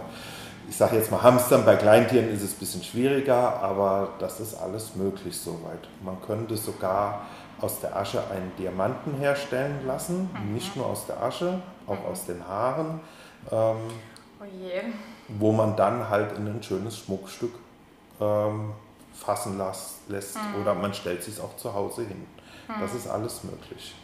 ich 0.70 0.78
sage 0.78 0.98
jetzt 0.98 1.10
mal 1.10 1.24
Hamstern, 1.24 1.66
bei 1.66 1.76
Kleintieren 1.76 2.30
ist 2.30 2.44
es 2.44 2.54
ein 2.54 2.60
bisschen 2.60 2.84
schwieriger, 2.84 3.60
aber 3.62 4.10
das 4.20 4.40
ist 4.40 4.54
alles 4.54 4.96
möglich 4.96 5.36
soweit. 5.36 5.90
Man 6.04 6.22
könnte 6.22 6.56
sogar 6.58 7.26
aus 7.60 7.80
der 7.80 7.96
Asche 7.96 8.22
einen 8.30 8.52
Diamanten 8.58 9.16
herstellen 9.16 9.86
lassen, 9.88 10.30
mhm. 10.32 10.54
nicht 10.54 10.76
nur 10.76 10.86
aus 10.86 11.08
der 11.08 11.22
Asche, 11.24 11.60
auch 11.88 12.00
mhm. 12.00 12.06
aus 12.06 12.26
den 12.26 12.48
Haaren, 12.48 13.00
ähm, 13.52 13.78
oh 14.40 14.46
wo 15.28 15.52
man 15.52 15.76
dann 15.76 16.08
halt 16.08 16.38
in 16.38 16.48
ein 16.48 16.62
schönes 16.62 17.00
Schmuckstück 17.00 17.54
ähm, 18.22 18.72
fassen 19.14 19.58
las, 19.58 19.96
lässt 20.08 20.36
mhm. 20.36 20.62
oder 20.62 20.76
man 20.76 20.94
stellt 20.94 21.24
sich 21.24 21.42
auch 21.42 21.58
zu 21.58 21.74
Hause 21.74 22.04
hin. 22.04 22.28
Mhm. 22.68 22.82
Das 22.82 22.94
ist 22.94 23.08
alles 23.08 23.44
möglich. 23.44 23.96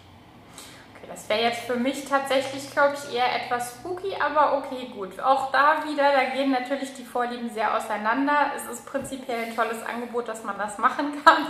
Das 1.08 1.28
wäre 1.30 1.42
jetzt 1.42 1.62
für 1.62 1.76
mich 1.76 2.06
tatsächlich, 2.06 2.72
glaube 2.72 2.96
ich, 2.96 3.16
eher 3.16 3.26
etwas 3.44 3.74
spooky, 3.74 4.14
aber 4.20 4.58
okay, 4.58 4.90
gut. 4.94 5.20
Auch 5.20 5.52
da 5.52 5.84
wieder, 5.88 6.12
da 6.12 6.36
gehen 6.36 6.52
natürlich 6.52 6.94
die 6.94 7.04
Vorlieben 7.04 7.50
sehr 7.50 7.76
auseinander. 7.76 8.52
Es 8.56 8.72
ist 8.72 8.86
prinzipiell 8.86 9.46
ein 9.46 9.56
tolles 9.56 9.84
Angebot, 9.84 10.28
dass 10.28 10.44
man 10.44 10.58
das 10.58 10.78
machen 10.78 11.14
kann. 11.24 11.46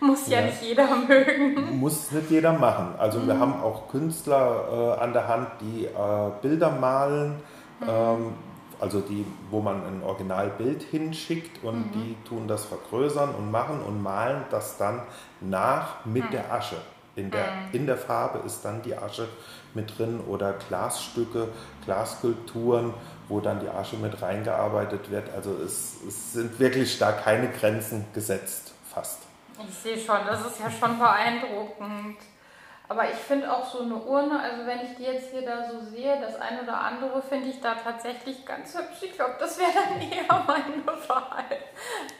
Muss 0.00 0.28
ja, 0.28 0.40
ja 0.40 0.46
nicht 0.46 0.62
jeder 0.62 0.86
mögen. 0.96 1.78
Muss 1.78 2.10
nicht 2.12 2.30
jeder 2.30 2.52
machen. 2.52 2.94
Also 2.98 3.20
mhm. 3.20 3.26
wir 3.26 3.38
haben 3.38 3.62
auch 3.62 3.88
Künstler 3.88 4.96
äh, 4.98 5.02
an 5.02 5.12
der 5.12 5.28
Hand, 5.28 5.48
die 5.60 5.84
äh, 5.86 6.30
Bilder 6.42 6.70
malen. 6.70 7.36
Mhm. 7.80 7.88
Ähm, 7.88 8.32
also 8.80 9.00
die, 9.00 9.26
wo 9.50 9.60
man 9.60 9.84
ein 9.84 10.02
Originalbild 10.04 10.82
hinschickt 10.82 11.64
und 11.64 11.86
mhm. 11.86 11.92
die 11.92 12.16
tun 12.28 12.46
das 12.46 12.64
vergrößern 12.66 13.34
und 13.34 13.50
machen 13.50 13.80
und 13.82 14.02
malen 14.02 14.44
das 14.50 14.78
dann 14.78 15.02
nach 15.40 16.04
mit 16.04 16.24
mhm. 16.24 16.30
der 16.30 16.52
Asche. 16.52 16.76
In 17.18 17.32
der, 17.32 17.50
mhm. 17.50 17.68
in 17.72 17.86
der 17.86 17.96
Farbe 17.96 18.38
ist 18.46 18.64
dann 18.64 18.80
die 18.82 18.96
Asche 18.96 19.28
mit 19.74 19.98
drin 19.98 20.20
oder 20.20 20.52
Glasstücke, 20.52 21.48
Glasskulpturen, 21.84 22.94
wo 23.28 23.40
dann 23.40 23.58
die 23.58 23.68
Asche 23.68 23.96
mit 23.96 24.22
reingearbeitet 24.22 25.10
wird. 25.10 25.28
Also 25.34 25.52
es, 25.64 25.96
es 26.06 26.32
sind 26.32 26.60
wirklich 26.60 26.96
da 26.98 27.10
keine 27.12 27.50
Grenzen 27.50 28.06
gesetzt, 28.14 28.72
fast. 28.88 29.22
Ich 29.68 29.74
sehe 29.74 29.98
schon, 29.98 30.18
das 30.26 30.46
ist 30.46 30.60
ja 30.60 30.70
schon 30.70 30.96
beeindruckend. 30.98 32.18
Aber 32.88 33.10
ich 33.10 33.16
finde 33.16 33.52
auch 33.52 33.68
so 33.68 33.82
eine 33.82 33.96
Urne, 33.96 34.40
also 34.40 34.64
wenn 34.64 34.80
ich 34.80 34.96
die 34.96 35.02
jetzt 35.02 35.30
hier 35.30 35.42
da 35.42 35.68
so 35.68 35.80
sehe, 35.90 36.20
das 36.20 36.36
eine 36.36 36.62
oder 36.62 36.80
andere 36.80 37.20
finde 37.20 37.48
ich 37.48 37.60
da 37.60 37.74
tatsächlich 37.74 38.46
ganz 38.46 38.74
hübsch. 38.74 39.02
Ich 39.02 39.12
glaube, 39.12 39.34
das 39.40 39.58
wäre 39.58 39.72
dann 39.74 40.00
eher 40.10 40.44
meine 40.46 40.86
Wahl. 40.86 41.44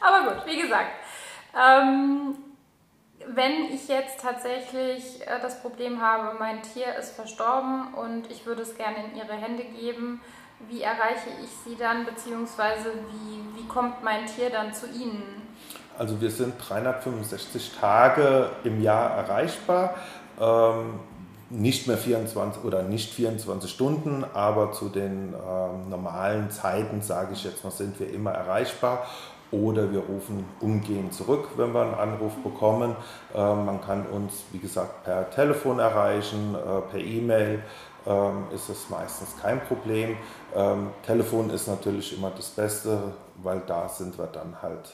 Aber 0.01 0.33
gut, 0.33 0.45
wie 0.45 0.61
gesagt. 0.61 0.91
Ähm, 1.57 2.35
wenn 3.27 3.65
ich 3.73 3.87
jetzt 3.87 4.21
tatsächlich 4.21 5.21
äh, 5.21 5.39
das 5.41 5.61
Problem 5.61 6.01
habe, 6.01 6.37
mein 6.39 6.61
Tier 6.61 6.95
ist 6.97 7.11
verstorben 7.11 7.93
und 7.93 8.29
ich 8.31 8.45
würde 8.45 8.61
es 8.61 8.75
gerne 8.75 8.97
in 9.05 9.17
Ihre 9.17 9.33
Hände 9.33 9.63
geben, 9.63 10.21
wie 10.67 10.81
erreiche 10.81 11.29
ich 11.43 11.49
Sie 11.65 11.75
dann, 11.77 12.05
beziehungsweise 12.05 12.91
wie, 13.11 13.59
wie 13.59 13.67
kommt 13.67 14.03
mein 14.03 14.25
Tier 14.25 14.49
dann 14.49 14.73
zu 14.73 14.87
Ihnen? 14.87 15.47
Also 15.97 16.19
wir 16.21 16.31
sind 16.31 16.55
365 16.57 17.73
Tage 17.79 18.49
im 18.63 18.81
Jahr 18.81 19.11
erreichbar. 19.11 19.95
Ähm, 20.39 20.99
nicht 21.49 21.87
mehr 21.87 21.97
24 21.97 22.63
oder 22.63 22.83
nicht 22.83 23.13
24 23.13 23.69
Stunden, 23.69 24.23
aber 24.33 24.71
zu 24.71 24.89
den 24.89 25.33
ähm, 25.33 25.89
normalen 25.89 26.51
Zeiten, 26.51 27.01
sage 27.01 27.33
ich 27.33 27.43
jetzt 27.43 27.63
mal, 27.63 27.71
sind 27.71 27.99
wir 27.99 28.11
immer 28.13 28.31
erreichbar. 28.31 29.05
Oder 29.51 29.91
wir 29.91 30.01
rufen 30.01 30.45
umgehend 30.59 31.11
zurück, 31.11 31.49
wenn 31.57 31.73
wir 31.73 31.81
einen 31.81 31.95
Anruf 31.95 32.35
bekommen. 32.43 32.95
Ähm, 33.33 33.65
man 33.65 33.81
kann 33.81 34.05
uns, 34.05 34.43
wie 34.51 34.59
gesagt, 34.59 35.03
per 35.03 35.31
Telefon 35.31 35.79
erreichen, 35.79 36.53
äh, 36.53 36.81
per 36.91 36.99
E-Mail 36.99 37.63
ähm, 38.05 38.45
ist 38.53 38.69
es 38.69 38.89
meistens 38.89 39.35
kein 39.41 39.59
Problem. 39.61 40.17
Ähm, 40.55 40.91
Telefon 41.03 41.49
ist 41.49 41.67
natürlich 41.67 42.15
immer 42.15 42.29
das 42.29 42.49
Beste, 42.49 43.13
weil 43.37 43.61
da 43.65 43.89
sind 43.89 44.19
wir 44.19 44.27
dann 44.27 44.61
halt, 44.61 44.93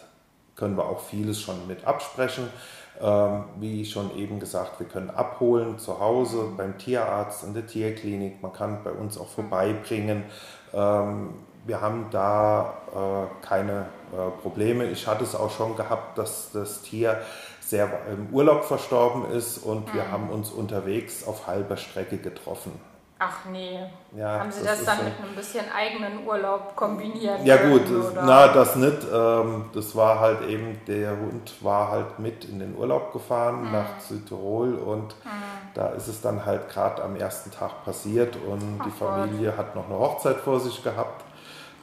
können 0.56 0.78
wir 0.78 0.86
auch 0.86 1.02
vieles 1.02 1.42
schon 1.42 1.68
mit 1.68 1.86
absprechen. 1.86 2.48
Ähm, 3.02 3.44
wie 3.60 3.86
schon 3.86 4.16
eben 4.18 4.40
gesagt, 4.40 4.80
wir 4.80 4.88
können 4.88 5.10
abholen 5.10 5.78
zu 5.78 6.00
Hause 6.00 6.50
beim 6.56 6.78
Tierarzt, 6.78 7.44
in 7.44 7.54
der 7.54 7.68
Tierklinik. 7.68 8.42
Man 8.42 8.54
kann 8.54 8.84
bei 8.84 8.92
uns 8.92 9.18
auch 9.18 9.28
vorbeibringen. 9.28 10.24
Ähm, 10.74 11.34
wir 11.66 11.82
haben 11.82 12.08
da 12.12 12.74
äh, 12.94 13.46
keine 13.46 13.88
äh, 14.14 14.42
Probleme. 14.42 14.86
Ich 14.86 15.08
hatte 15.08 15.24
es 15.24 15.36
auch 15.36 15.52
schon 15.52 15.76
gehabt, 15.76 16.18
dass 16.18 16.52
das 16.52 16.84
Tier 16.84 17.22
sehr 17.60 17.90
im 18.14 18.34
Urlaub 18.34 18.64
verstorben 18.64 19.32
ist 19.32 19.58
und 19.58 19.94
wir 19.94 20.04
mhm. 20.04 20.12
haben 20.12 20.30
uns 20.30 20.52
unterwegs 20.52 21.28
auf 21.28 21.48
halber 21.48 21.78
Strecke 21.78 22.18
getroffen. 22.18 22.72
Ach 23.18 23.46
nee. 23.50 23.80
Ja, 24.14 24.40
Haben 24.40 24.52
Sie 24.52 24.62
das, 24.66 24.84
das 24.84 24.86
dann 24.86 25.06
mit 25.06 25.14
einem 25.22 25.36
bisschen 25.36 25.64
eigenen 25.74 26.28
Urlaub 26.28 26.76
kombiniert? 26.76 27.46
Ja 27.46 27.56
gut, 27.56 27.90
oder? 27.90 28.24
na 28.26 28.48
das 28.50 28.76
nicht. 28.76 28.98
Ähm, 29.12 29.70
das 29.74 29.96
war 29.96 30.20
halt 30.20 30.42
eben, 30.50 30.82
der 30.86 31.12
Hund 31.12 31.54
war 31.62 31.92
halt 31.92 32.20
mit 32.20 32.44
in 32.44 32.60
den 32.60 32.76
Urlaub 32.76 33.14
gefahren 33.14 33.64
mhm. 33.64 33.72
nach 33.72 34.00
Südtirol 34.02 34.76
und 34.76 35.16
mhm. 35.24 35.30
da 35.76 35.88
ist 35.90 36.08
es 36.08 36.20
dann 36.20 36.46
halt 36.46 36.68
gerade 36.70 37.02
am 37.04 37.16
ersten 37.16 37.52
Tag 37.52 37.86
passiert 37.86 38.36
und 38.36 38.80
Ach 38.82 38.86
die 38.86 38.92
Familie 38.92 39.52
Gott. 39.52 39.58
hat 39.60 39.76
noch 39.76 39.86
eine 39.86 39.98
Hochzeit 39.98 40.38
vor 40.38 40.60
sich 40.60 40.84
gehabt. 40.84 41.24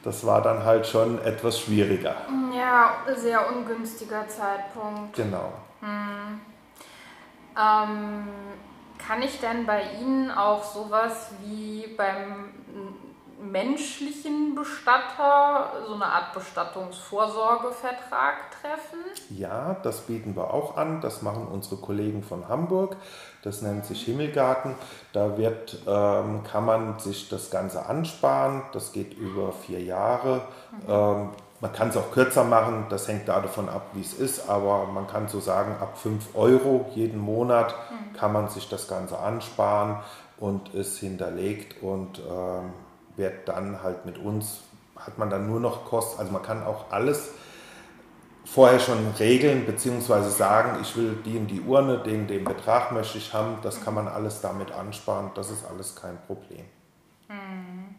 Das 0.03 0.23
war 0.27 0.41
dann 0.41 0.63
halt 0.63 0.85
schon 0.85 1.19
etwas 1.23 1.59
schwieriger. 1.59 2.15
Ja, 2.55 2.91
sehr 3.15 3.49
ungünstiger 3.49 4.27
Zeitpunkt. 4.27 5.15
Genau. 5.15 5.51
Mhm. 5.81 6.41
Ähm, 7.57 8.27
kann 9.07 9.21
ich 9.21 9.39
denn 9.39 9.65
bei 9.65 9.83
Ihnen 9.99 10.31
auch 10.31 10.63
sowas 10.63 11.31
wie 11.43 11.87
beim 11.97 12.53
menschlichen 13.43 14.55
Bestatter 14.55 15.73
so 15.87 15.93
eine 15.93 16.05
Art 16.05 16.33
Bestattungsvorsorgevertrag 16.33 18.51
treffen? 18.61 18.99
Ja, 19.29 19.75
das 19.83 20.01
bieten 20.01 20.35
wir 20.35 20.51
auch 20.53 20.75
an. 20.77 21.01
Das 21.01 21.21
machen 21.21 21.47
unsere 21.47 21.77
Kollegen 21.77 22.23
von 22.23 22.47
Hamburg. 22.47 22.97
Das 23.43 23.61
nennt 23.61 23.85
sich 23.85 24.03
Himmelgarten. 24.03 24.73
Da 25.11 25.37
wird, 25.37 25.83
ähm, 25.85 26.43
kann 26.43 26.65
man 26.65 26.97
sich 26.99 27.29
das 27.29 27.51
Ganze 27.51 27.85
ansparen. 27.85 28.63
Das 28.71 28.93
geht 28.93 29.13
über 29.13 29.51
vier 29.51 29.81
Jahre. 29.81 30.47
Mhm. 30.71 30.79
Ähm, 30.87 31.29
man 31.63 31.71
kann 31.71 31.87
es 31.87 31.95
auch 31.95 32.11
kürzer 32.11 32.43
machen, 32.43 32.87
das 32.89 33.07
hängt 33.07 33.29
da 33.29 33.39
davon 33.39 33.69
ab, 33.69 33.91
wie 33.93 34.01
es 34.01 34.13
ist, 34.13 34.49
aber 34.49 34.85
man 34.85 35.07
kann 35.07 35.29
so 35.29 35.39
sagen, 35.39 35.77
ab 35.79 35.97
5 35.97 36.35
Euro 36.35 36.91
jeden 36.93 37.17
Monat 37.17 37.73
mhm. 37.89 38.17
kann 38.17 38.33
man 38.33 38.49
sich 38.49 38.67
das 38.67 38.89
Ganze 38.89 39.17
ansparen 39.17 39.99
und 40.37 40.73
ist 40.73 40.97
hinterlegt 40.99 41.81
und 41.81 42.19
ähm, 42.19 42.73
wird 43.15 43.47
dann 43.47 43.81
halt 43.81 44.05
mit 44.05 44.17
uns, 44.17 44.59
hat 44.97 45.17
man 45.17 45.29
dann 45.29 45.47
nur 45.47 45.61
noch 45.61 45.85
Kosten, 45.85 46.19
also 46.19 46.33
man 46.33 46.43
kann 46.43 46.65
auch 46.65 46.91
alles 46.91 47.31
vorher 48.43 48.81
schon 48.81 48.97
regeln, 49.17 49.65
beziehungsweise 49.65 50.31
sagen, 50.31 50.79
ich 50.81 50.97
will 50.97 51.17
die 51.23 51.37
und 51.37 51.47
die 51.47 51.61
Urne, 51.61 51.99
den, 51.99 52.27
den 52.27 52.43
Betrag 52.43 52.91
möchte 52.91 53.17
ich 53.17 53.33
haben, 53.33 53.59
das 53.61 53.81
kann 53.81 53.93
man 53.93 54.09
alles 54.09 54.41
damit 54.41 54.73
ansparen, 54.73 55.31
das 55.33 55.49
ist 55.49 55.63
alles 55.65 55.95
kein 55.95 56.21
Problem. 56.27 56.65
Mhm. 57.29 57.95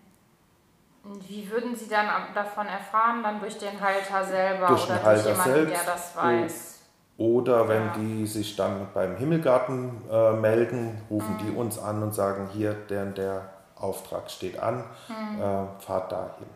Wie 1.28 1.50
würden 1.50 1.76
Sie 1.76 1.88
dann 1.88 2.06
davon 2.34 2.66
erfahren? 2.66 3.22
Dann 3.22 3.40
durch 3.40 3.58
den 3.58 3.78
Halter 3.78 4.24
selber 4.24 4.68
durch 4.68 4.86
oder 4.86 4.96
durch 4.96 5.26
jemanden, 5.26 5.52
selbst, 5.52 5.74
der 5.74 5.92
das 5.92 6.16
weiß? 6.16 6.78
Oder 7.16 7.68
wenn 7.68 7.86
ja. 7.86 7.92
die 7.92 8.26
sich 8.26 8.56
dann 8.56 8.88
beim 8.92 9.16
Himmelgarten 9.16 10.02
äh, 10.10 10.32
melden, 10.32 11.00
rufen 11.10 11.34
mhm. 11.34 11.38
die 11.38 11.50
uns 11.50 11.78
an 11.78 12.02
und 12.02 12.14
sagen, 12.14 12.48
hier, 12.52 12.72
der 12.72 13.04
der 13.06 13.50
Auftrag 13.76 14.30
steht 14.30 14.58
an, 14.58 14.84
mhm. 15.08 15.40
äh, 15.40 15.80
fahrt 15.80 16.10
dahin. 16.10 16.46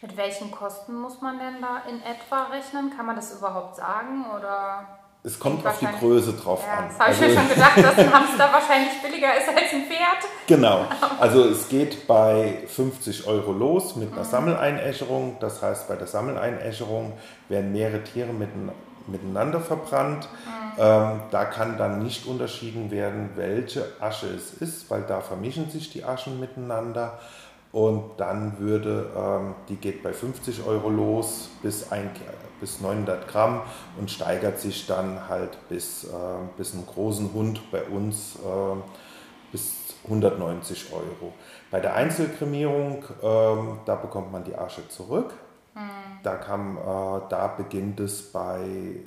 Mit 0.00 0.16
welchen 0.16 0.50
Kosten 0.50 0.94
muss 0.94 1.20
man 1.20 1.38
denn 1.38 1.60
da 1.60 1.82
in 1.88 2.02
etwa 2.02 2.44
rechnen? 2.44 2.94
Kann 2.94 3.06
man 3.06 3.16
das 3.16 3.38
überhaupt 3.38 3.76
sagen? 3.76 4.26
Oder 4.36 4.86
es 5.26 5.38
kommt 5.38 5.66
auf 5.66 5.78
die 5.78 5.86
Größe 5.86 6.34
drauf 6.34 6.62
ja, 6.66 6.80
an. 6.80 6.84
Das 6.88 6.98
habe 6.98 7.08
also, 7.08 7.24
ich 7.24 7.30
mir 7.30 7.40
schon 7.40 7.48
gedacht, 7.48 7.78
dass 7.78 7.98
ein 7.98 8.12
Hamster 8.12 8.52
wahrscheinlich 8.52 8.92
billiger 9.02 9.34
ist 9.38 9.48
als 9.48 9.72
ein 9.72 9.86
Pferd. 9.86 10.30
Genau. 10.46 10.84
Also 11.18 11.44
es 11.48 11.70
geht 11.70 12.06
bei 12.06 12.58
50 12.66 13.26
Euro 13.26 13.52
los 13.52 13.96
mit 13.96 14.12
einer 14.12 14.22
mhm. 14.22 14.30
Sammeleinäscherung. 14.30 15.38
Das 15.40 15.62
heißt, 15.62 15.88
bei 15.88 15.96
der 15.96 16.06
Sammeleinäscherung 16.06 17.14
werden 17.48 17.72
mehrere 17.72 18.04
Tiere 18.04 18.34
miteinander 19.06 19.60
verbrannt. 19.60 20.28
Mhm. 20.44 20.78
Ähm, 20.78 21.20
da 21.30 21.44
kann 21.46 21.78
dann 21.78 22.02
nicht 22.02 22.26
unterschieden 22.26 22.90
werden, 22.90 23.30
welche 23.34 23.86
Asche 24.00 24.26
es 24.26 24.52
ist, 24.52 24.90
weil 24.90 25.04
da 25.08 25.22
vermischen 25.22 25.70
sich 25.70 25.90
die 25.90 26.04
Aschen 26.04 26.38
miteinander. 26.38 27.18
Und 27.74 28.12
dann 28.18 28.60
würde, 28.60 29.10
ähm, 29.16 29.56
die 29.68 29.74
geht 29.74 30.04
bei 30.04 30.12
50 30.12 30.64
Euro 30.64 30.88
los 30.90 31.50
bis, 31.60 31.90
ein, 31.90 32.08
bis 32.60 32.80
900 32.80 33.26
Gramm 33.26 33.62
und 33.98 34.12
steigert 34.12 34.60
sich 34.60 34.86
dann 34.86 35.28
halt 35.28 35.58
bis, 35.68 36.04
äh, 36.04 36.08
bis 36.56 36.72
einen 36.72 36.86
großen 36.86 37.32
Hund 37.34 37.72
bei 37.72 37.82
uns 37.82 38.36
äh, 38.36 38.76
bis 39.50 39.74
190 40.04 40.92
Euro. 40.92 41.32
Bei 41.72 41.80
der 41.80 41.94
Einzelkremierung, 41.94 43.02
äh, 43.20 43.76
da 43.86 43.96
bekommt 44.00 44.30
man 44.30 44.44
die 44.44 44.54
Asche 44.54 44.88
zurück. 44.88 45.34
Mhm. 45.74 46.20
Da, 46.22 46.36
kann, 46.36 46.76
äh, 46.76 47.28
da 47.28 47.54
beginnt 47.56 47.98
es 47.98 48.30
bei 48.30 49.00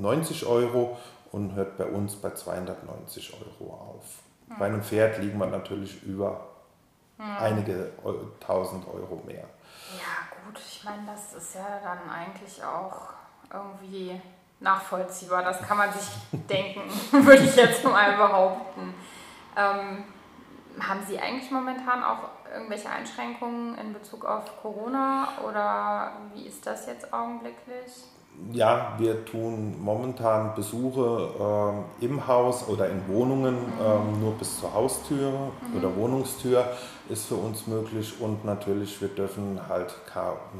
90 0.00 0.42
äh, 0.42 0.46
Euro 0.46 0.98
und 1.30 1.54
hört 1.54 1.76
bei 1.76 1.86
uns 1.86 2.16
bei 2.16 2.30
290 2.30 3.34
Euro 3.34 3.72
auf. 3.72 4.04
Mhm. 4.48 4.54
Bei 4.58 4.66
einem 4.66 4.82
Pferd 4.82 5.18
liegen 5.20 5.38
wir 5.38 5.46
natürlich 5.46 6.02
über 6.02 6.53
hm. 7.18 7.36
einige 7.38 7.92
tausend 8.40 8.86
Euro 8.86 9.22
mehr. 9.26 9.44
Ja, 9.96 10.44
gut, 10.44 10.58
ich 10.58 10.84
meine, 10.84 11.02
das 11.06 11.34
ist 11.34 11.54
ja 11.54 11.80
dann 11.82 12.10
eigentlich 12.10 12.62
auch 12.62 13.12
irgendwie 13.52 14.20
nachvollziehbar. 14.60 15.42
Das 15.42 15.62
kann 15.62 15.76
man 15.76 15.92
sich 15.92 16.08
denken, 16.48 16.82
würde 17.26 17.44
ich 17.44 17.56
jetzt 17.56 17.84
mal 17.84 18.16
behaupten. 18.16 18.94
Ähm, 19.56 20.04
haben 20.80 21.00
Sie 21.06 21.18
eigentlich 21.18 21.50
momentan 21.50 22.02
auch 22.02 22.30
irgendwelche 22.52 22.90
Einschränkungen 22.90 23.78
in 23.78 23.92
Bezug 23.92 24.24
auf 24.24 24.60
Corona 24.60 25.28
oder 25.46 26.12
wie 26.32 26.46
ist 26.46 26.66
das 26.66 26.86
jetzt 26.86 27.12
augenblicklich? 27.12 28.04
ja, 28.52 28.94
wir 28.98 29.24
tun 29.24 29.76
momentan 29.80 30.54
Besuche 30.54 31.30
ähm, 31.40 31.84
im 32.00 32.26
Haus 32.26 32.68
oder 32.68 32.88
in 32.88 33.06
Wohnungen 33.08 33.56
ähm, 33.80 34.20
nur 34.20 34.32
bis 34.32 34.60
zur 34.60 34.74
Haustür 34.74 35.30
mhm. 35.30 35.78
oder 35.78 35.96
Wohnungstür 35.96 36.64
ist 37.08 37.26
für 37.26 37.34
uns 37.34 37.66
möglich 37.66 38.20
und 38.20 38.44
natürlich 38.44 39.00
wir 39.00 39.08
dürfen 39.08 39.60
halt 39.68 39.94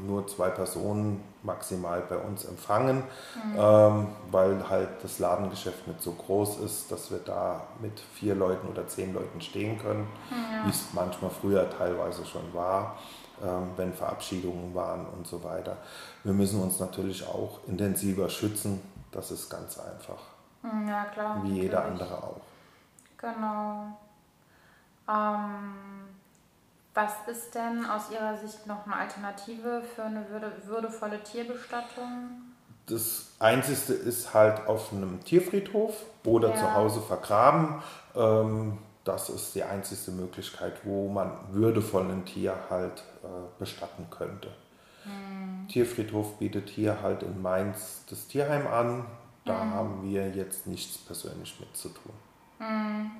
nur 0.05 0.27
zwei 0.27 0.49
Personen 0.49 1.23
maximal 1.43 2.01
bei 2.07 2.17
uns 2.17 2.45
empfangen, 2.45 2.97
mhm. 2.97 3.55
ähm, 3.57 4.07
weil 4.31 4.69
halt 4.69 4.89
das 5.01 5.19
Ladengeschäft 5.19 5.87
nicht 5.87 6.01
so 6.01 6.11
groß 6.11 6.59
ist, 6.59 6.91
dass 6.91 7.11
wir 7.11 7.19
da 7.19 7.61
mit 7.81 7.99
vier 8.13 8.35
Leuten 8.35 8.67
oder 8.67 8.87
zehn 8.87 9.13
Leuten 9.13 9.41
stehen 9.41 9.79
können, 9.79 10.07
mhm. 10.29 10.65
wie 10.65 10.69
es 10.69 10.93
manchmal 10.93 11.31
früher 11.31 11.69
teilweise 11.69 12.25
schon 12.25 12.53
war. 12.53 12.97
Ähm, 13.43 13.71
wenn 13.75 13.93
Verabschiedungen 13.93 14.73
waren 14.73 15.05
und 15.07 15.27
so 15.27 15.43
weiter. 15.43 15.75
Wir 16.23 16.31
müssen 16.31 16.61
uns 16.61 16.79
natürlich 16.79 17.27
auch 17.27 17.59
intensiver 17.67 18.29
schützen, 18.29 18.79
das 19.11 19.29
ist 19.29 19.49
ganz 19.49 19.77
einfach. 19.77 20.21
Hm, 20.61 20.87
ja, 20.87 21.03
klar. 21.05 21.41
Wie 21.43 21.61
jeder 21.61 21.81
natürlich. 21.81 22.01
andere 22.01 22.23
auch. 22.23 22.41
Genau. 23.17 23.97
Ähm, 25.09 26.14
was 26.95 27.11
ist 27.27 27.53
denn 27.53 27.85
aus 27.85 28.09
Ihrer 28.09 28.37
Sicht 28.37 28.65
noch 28.65 28.85
eine 28.85 28.95
Alternative 28.95 29.83
für 29.95 30.03
eine 30.03 30.27
würde, 30.29 30.51
würdevolle 30.65 31.21
Tierbestattung? 31.21 32.53
Das 32.87 33.31
Einzige 33.39 33.93
ist 33.93 34.33
halt 34.33 34.65
auf 34.67 34.93
einem 34.93 35.23
Tierfriedhof 35.23 36.05
oder 36.23 36.49
ja. 36.49 36.55
zu 36.55 36.73
Hause 36.73 37.01
vergraben. 37.01 37.83
Ähm, 38.15 38.77
das 39.03 39.29
ist 39.29 39.53
die 39.55 39.63
einzige 39.63 40.11
Möglichkeit, 40.11 40.73
wo 40.83 41.09
man 41.09 41.31
würdevoll 41.51 42.09
ein 42.09 42.25
Tier 42.25 42.55
halt 42.69 43.03
äh, 43.23 43.27
bestatten 43.59 44.07
könnte. 44.09 44.49
Mhm. 45.03 45.67
Tierfriedhof 45.67 46.39
bietet 46.39 46.69
hier 46.69 47.01
halt 47.01 47.23
in 47.23 47.41
Mainz 47.41 48.03
das 48.09 48.27
Tierheim 48.27 48.67
an. 48.67 49.05
Da 49.43 49.63
mhm. 49.63 49.73
haben 49.73 50.03
wir 50.09 50.29
jetzt 50.29 50.65
nichts 50.65 50.97
persönlich 50.97 51.59
mit 51.59 51.75
zu 51.75 51.89
tun. 51.89 52.13
Mhm. 52.59 53.11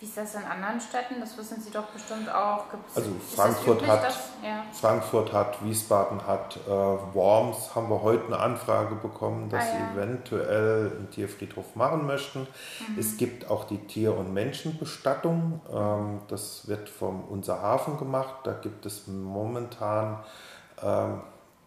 Wie 0.00 0.06
ist 0.06 0.18
das 0.18 0.34
in 0.34 0.42
anderen 0.44 0.80
Städten? 0.80 1.20
Das 1.20 1.38
wissen 1.38 1.62
Sie 1.62 1.70
doch 1.70 1.86
bestimmt 1.86 2.28
auch. 2.28 2.68
Gibt's, 2.70 2.96
also 2.96 3.10
Frankfurt 3.34 3.78
üblich, 3.78 3.90
hat, 3.90 4.18
ja. 4.42 4.64
Frankfurt 4.72 5.32
hat, 5.32 5.64
Wiesbaden 5.64 6.26
hat, 6.26 6.58
äh, 6.66 6.70
Worms 6.70 7.74
haben 7.74 7.88
wir 7.88 8.02
heute 8.02 8.26
eine 8.26 8.38
Anfrage 8.38 8.96
bekommen, 8.96 9.48
dass 9.48 9.64
ah, 9.64 9.66
ja. 9.66 9.72
sie 9.72 9.98
eventuell 9.98 10.92
einen 10.96 11.10
Tierfriedhof 11.10 11.76
machen 11.76 12.06
möchten. 12.06 12.40
Mhm. 12.40 12.98
Es 12.98 13.16
gibt 13.16 13.48
auch 13.48 13.64
die 13.64 13.78
Tier- 13.86 14.14
und 14.14 14.34
Menschenbestattung. 14.34 15.60
Ähm, 15.72 16.20
das 16.28 16.66
wird 16.66 16.90
vom 16.90 17.24
Unser 17.24 17.62
Hafen 17.62 17.96
gemacht. 17.96 18.34
Da 18.44 18.52
gibt 18.52 18.84
es 18.84 19.06
momentan 19.06 20.18
ähm, 20.82 21.22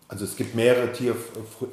also 0.10 0.24
es 0.24 0.38
gibt 0.38 0.56
mehrere 0.56 0.94
Tier 0.94 1.16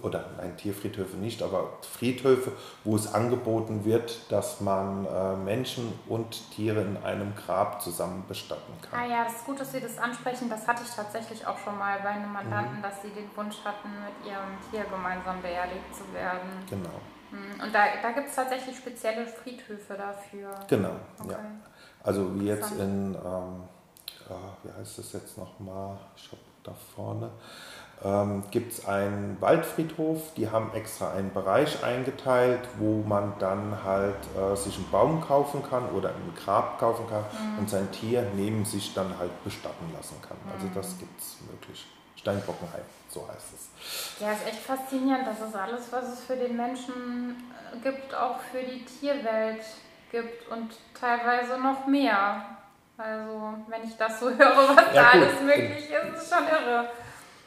oder 0.03 0.25
nein, 0.37 0.57
Tierfriedhöfe 0.57 1.16
nicht, 1.16 1.40
aber 1.40 1.75
Friedhöfe, 1.83 2.51
wo 2.83 2.97
es 2.97 3.14
angeboten 3.14 3.85
wird, 3.85 4.31
dass 4.31 4.61
man 4.61 5.07
äh, 5.07 5.37
Menschen 5.37 5.92
und 6.09 6.51
Tiere 6.51 6.81
in 6.81 6.97
einem 6.97 7.33
Grab 7.37 7.81
zusammen 7.81 8.25
bestatten 8.27 8.73
kann. 8.83 9.01
Ah 9.01 9.07
ja, 9.07 9.25
das 9.25 9.35
ist 9.35 9.44
gut, 9.44 9.61
dass 9.61 9.70
Sie 9.70 9.81
das 9.81 9.99
ansprechen. 9.99 10.51
Das 10.51 10.66
hatte 10.66 10.83
ich 10.85 10.90
tatsächlich 10.90 11.47
auch 11.47 11.59
schon 11.59 11.79
mal 11.79 12.01
bei 12.01 12.09
einem 12.09 12.33
Mandanten, 12.33 12.79
mhm. 12.79 12.83
dass 12.83 13.03
sie 13.03 13.11
den 13.11 13.29
Wunsch 13.37 13.57
hatten, 13.64 13.88
mit 14.05 14.27
ihrem 14.29 14.59
Tier 14.68 14.85
gemeinsam 14.90 15.40
beerdigt 15.40 15.94
zu 15.94 16.12
werden. 16.12 16.51
Genau. 16.68 17.01
Mhm. 17.31 17.62
Und 17.62 17.73
da, 17.73 17.85
da 18.03 18.11
gibt 18.11 18.31
es 18.31 18.35
tatsächlich 18.35 18.77
spezielle 18.77 19.27
Friedhöfe 19.27 19.94
dafür. 19.94 20.51
Genau, 20.68 20.97
okay. 21.20 21.31
ja. 21.31 21.38
Also 22.03 22.35
wie 22.35 22.47
jetzt 22.47 22.73
in, 22.73 23.14
ähm, 23.14 23.62
wie 24.64 24.73
heißt 24.73 24.99
das 24.99 25.12
jetzt 25.12 25.38
nochmal? 25.38 25.97
Ich 26.16 26.27
habe 26.33 26.42
da 26.64 26.73
vorne 26.73 27.31
ähm, 28.02 28.44
gibt 28.50 28.72
es 28.72 28.87
einen 28.87 29.37
Waldfriedhof. 29.40 30.35
Die 30.37 30.50
haben 30.50 30.72
extra 30.74 31.12
einen 31.12 31.33
Bereich 31.33 31.83
eingeteilt, 31.85 32.61
wo 32.78 33.02
man 33.02 33.35
dann 33.38 33.83
halt 33.85 34.16
äh, 34.37 34.57
sich 34.57 34.76
einen 34.76 34.90
Baum 34.90 35.20
kaufen 35.20 35.62
kann 35.62 35.88
oder 35.90 36.11
ein 36.11 36.33
Grab 36.37 36.78
kaufen 36.78 37.07
kann 37.09 37.22
mhm. 37.22 37.59
und 37.61 37.70
sein 37.70 37.90
Tier 37.92 38.26
neben 38.35 38.64
sich 38.64 38.94
dann 38.94 39.18
halt 39.18 39.44
bestatten 39.44 39.90
lassen 39.96 40.16
kann. 40.26 40.37
Also 40.52 40.68
das 40.74 40.94
mhm. 40.94 40.98
gibt 41.00 41.20
es 41.20 41.37
möglich. 41.50 41.87
Steinbockenheim, 42.16 42.83
so 43.09 43.28
heißt 43.28 43.52
es. 43.54 44.20
Ja, 44.20 44.33
ist 44.33 44.46
echt 44.46 44.61
faszinierend, 44.61 45.26
dass 45.26 45.40
es 45.46 45.54
alles, 45.54 45.92
was 45.92 46.09
es 46.14 46.20
für 46.20 46.37
den 46.37 46.57
Menschen 46.57 47.37
äh, 47.72 47.78
gibt, 47.83 48.14
auch 48.14 48.38
für 48.40 48.62
die 48.62 48.85
Tierwelt 48.85 49.62
gibt 50.11 50.48
und 50.48 50.74
teilweise 50.98 51.59
noch 51.59 51.87
mehr. 51.87 52.46
Also, 52.96 53.54
wenn 53.68 53.83
ich 53.85 53.96
das 53.96 54.20
so 54.20 54.30
höre, 54.38 54.76
was 54.76 54.94
ja, 54.94 55.02
da 55.02 55.11
alles 55.11 55.40
möglich 55.40 55.90
ist, 55.90 56.22
ist 56.22 56.33
schon 56.33 56.46
irre 56.46 56.88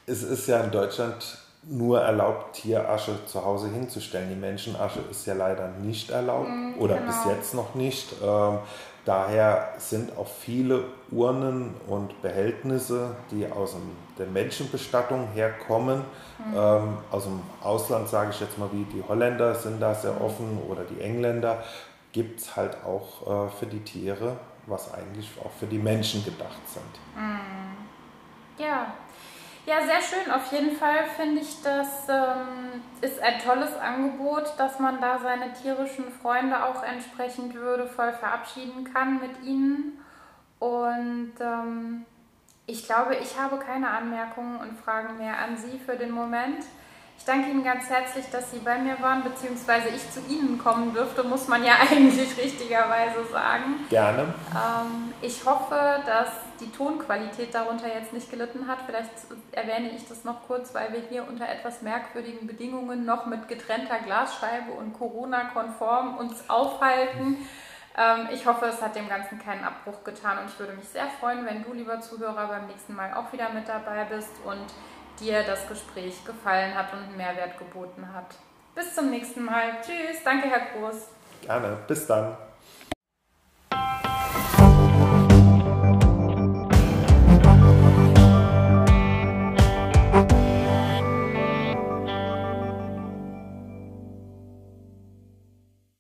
es 0.07 0.23
ist 0.23 0.47
ja 0.47 0.61
in 0.61 0.71
Deutschland 0.71 1.37
nur 1.63 1.99
erlaubt, 1.99 2.55
Tierasche 2.55 3.25
zu 3.25 3.43
Hause 3.43 3.69
hinzustellen. 3.69 4.29
Die 4.29 4.35
Menschenasche 4.35 4.99
ist 5.11 5.25
ja 5.27 5.33
leider 5.33 5.67
nicht 5.83 6.09
erlaubt 6.09 6.49
mhm, 6.49 6.75
oder 6.79 6.95
genau. 6.95 7.07
bis 7.07 7.25
jetzt 7.25 7.53
noch 7.53 7.75
nicht. 7.75 8.13
Ähm, 8.23 8.59
daher 9.03 9.73
sind 9.77 10.17
auch 10.17 10.27
viele 10.27 10.85
Urnen 11.11 11.75
und 11.87 12.21
Behältnisse, 12.21 13.15
die 13.31 13.45
aus 13.51 13.71
dem, 13.71 13.91
der 14.17 14.27
Menschenbestattung 14.27 15.27
herkommen, 15.33 16.03
mhm. 16.39 16.55
ähm, 16.55 16.97
aus 17.11 17.25
dem 17.25 17.41
Ausland, 17.61 18.07
sage 18.07 18.29
ich 18.29 18.39
jetzt 18.39 18.57
mal, 18.57 18.69
wie 18.71 18.85
die 18.85 19.03
Holländer 19.05 19.53
sind 19.55 19.81
da 19.81 19.93
sehr 19.93 20.13
mhm. 20.13 20.21
offen 20.21 20.61
oder 20.69 20.83
die 20.83 21.01
Engländer, 21.01 21.61
gibt 22.13 22.39
es 22.39 22.55
halt 22.55 22.77
auch 22.85 23.47
äh, 23.47 23.49
für 23.59 23.65
die 23.65 23.81
Tiere, 23.81 24.37
was 24.67 24.93
eigentlich 24.93 25.29
auch 25.43 25.51
für 25.59 25.65
die 25.65 25.79
Menschen 25.79 26.23
gedacht 26.23 26.61
sind. 26.65 27.21
Mhm. 27.21 27.77
Ja, 28.57 28.87
ja, 29.67 29.85
sehr 29.85 30.01
schön. 30.01 30.31
Auf 30.31 30.49
jeden 30.53 30.77
Fall 30.77 31.05
finde 31.17 31.41
ich, 31.41 31.61
das 31.61 32.07
ähm, 32.07 32.81
ist 33.01 33.21
ein 33.21 33.39
tolles 33.39 33.75
Angebot, 33.77 34.53
dass 34.57 34.79
man 34.79 35.01
da 35.01 35.19
seine 35.19 35.51
tierischen 35.53 36.09
Freunde 36.09 36.63
auch 36.63 36.81
entsprechend 36.83 37.53
würdevoll 37.53 38.13
verabschieden 38.13 38.91
kann 38.93 39.19
mit 39.19 39.43
ihnen. 39.43 39.99
Und 40.59 41.33
ähm, 41.41 42.05
ich 42.65 42.85
glaube, 42.85 43.15
ich 43.17 43.37
habe 43.37 43.57
keine 43.57 43.89
Anmerkungen 43.89 44.57
und 44.57 44.79
Fragen 44.79 45.17
mehr 45.17 45.37
an 45.37 45.57
Sie 45.57 45.77
für 45.77 45.97
den 45.97 46.11
Moment. 46.11 46.63
Ich 47.17 47.25
danke 47.25 47.49
Ihnen 47.49 47.63
ganz 47.63 47.89
herzlich, 47.89 48.25
dass 48.31 48.51
Sie 48.51 48.59
bei 48.59 48.77
mir 48.77 49.01
waren, 49.01 49.23
beziehungsweise 49.23 49.89
ich 49.89 50.11
zu 50.11 50.21
Ihnen 50.29 50.57
kommen 50.57 50.93
dürfte, 50.93 51.23
muss 51.23 51.47
man 51.47 51.63
ja 51.63 51.73
eigentlich 51.91 52.37
richtigerweise 52.37 53.25
sagen. 53.31 53.85
Gerne. 53.89 54.33
Ähm, 54.51 55.13
ich 55.21 55.43
hoffe, 55.45 56.01
dass 56.05 56.29
die 56.59 56.71
Tonqualität 56.71 57.53
darunter 57.53 57.87
jetzt 57.87 58.13
nicht 58.13 58.29
gelitten 58.29 58.67
hat. 58.67 58.79
Vielleicht 58.85 59.09
erwähne 59.51 59.91
ich 59.91 60.07
das 60.07 60.23
noch 60.23 60.47
kurz, 60.47 60.73
weil 60.73 60.93
wir 60.93 61.01
hier 61.09 61.27
unter 61.27 61.49
etwas 61.49 61.81
merkwürdigen 61.81 62.47
Bedingungen 62.47 63.05
noch 63.05 63.25
mit 63.25 63.47
getrennter 63.47 63.99
Glasscheibe 64.05 64.71
und 64.71 64.93
Corona-konform 64.93 66.17
uns 66.17 66.49
aufhalten. 66.49 67.37
Ähm, 67.97 68.27
ich 68.31 68.45
hoffe, 68.45 68.67
es 68.67 68.81
hat 68.81 68.95
dem 68.95 69.09
Ganzen 69.09 69.39
keinen 69.39 69.63
Abbruch 69.63 70.03
getan 70.03 70.37
und 70.37 70.45
ich 70.45 70.59
würde 70.59 70.73
mich 70.73 70.87
sehr 70.87 71.07
freuen, 71.19 71.45
wenn 71.45 71.63
du, 71.63 71.73
lieber 71.73 71.99
Zuhörer, 71.99 72.47
beim 72.47 72.67
nächsten 72.67 72.95
Mal 72.95 73.13
auch 73.15 73.33
wieder 73.33 73.49
mit 73.49 73.67
dabei 73.67 74.05
bist 74.05 74.31
und 74.45 74.67
dir 75.19 75.43
das 75.43 75.67
Gespräch 75.67 76.23
gefallen 76.25 76.75
hat 76.75 76.93
und 76.93 76.99
einen 76.99 77.17
Mehrwert 77.17 77.57
geboten 77.57 78.07
hat. 78.13 78.35
Bis 78.75 78.93
zum 78.93 79.09
nächsten 79.09 79.43
Mal. 79.43 79.81
Tschüss. 79.81 80.23
Danke, 80.23 80.47
Herr 80.49 80.79
Groß. 80.79 81.07
Gerne. 81.41 81.77
Bis 81.87 82.05
dann. 82.07 82.37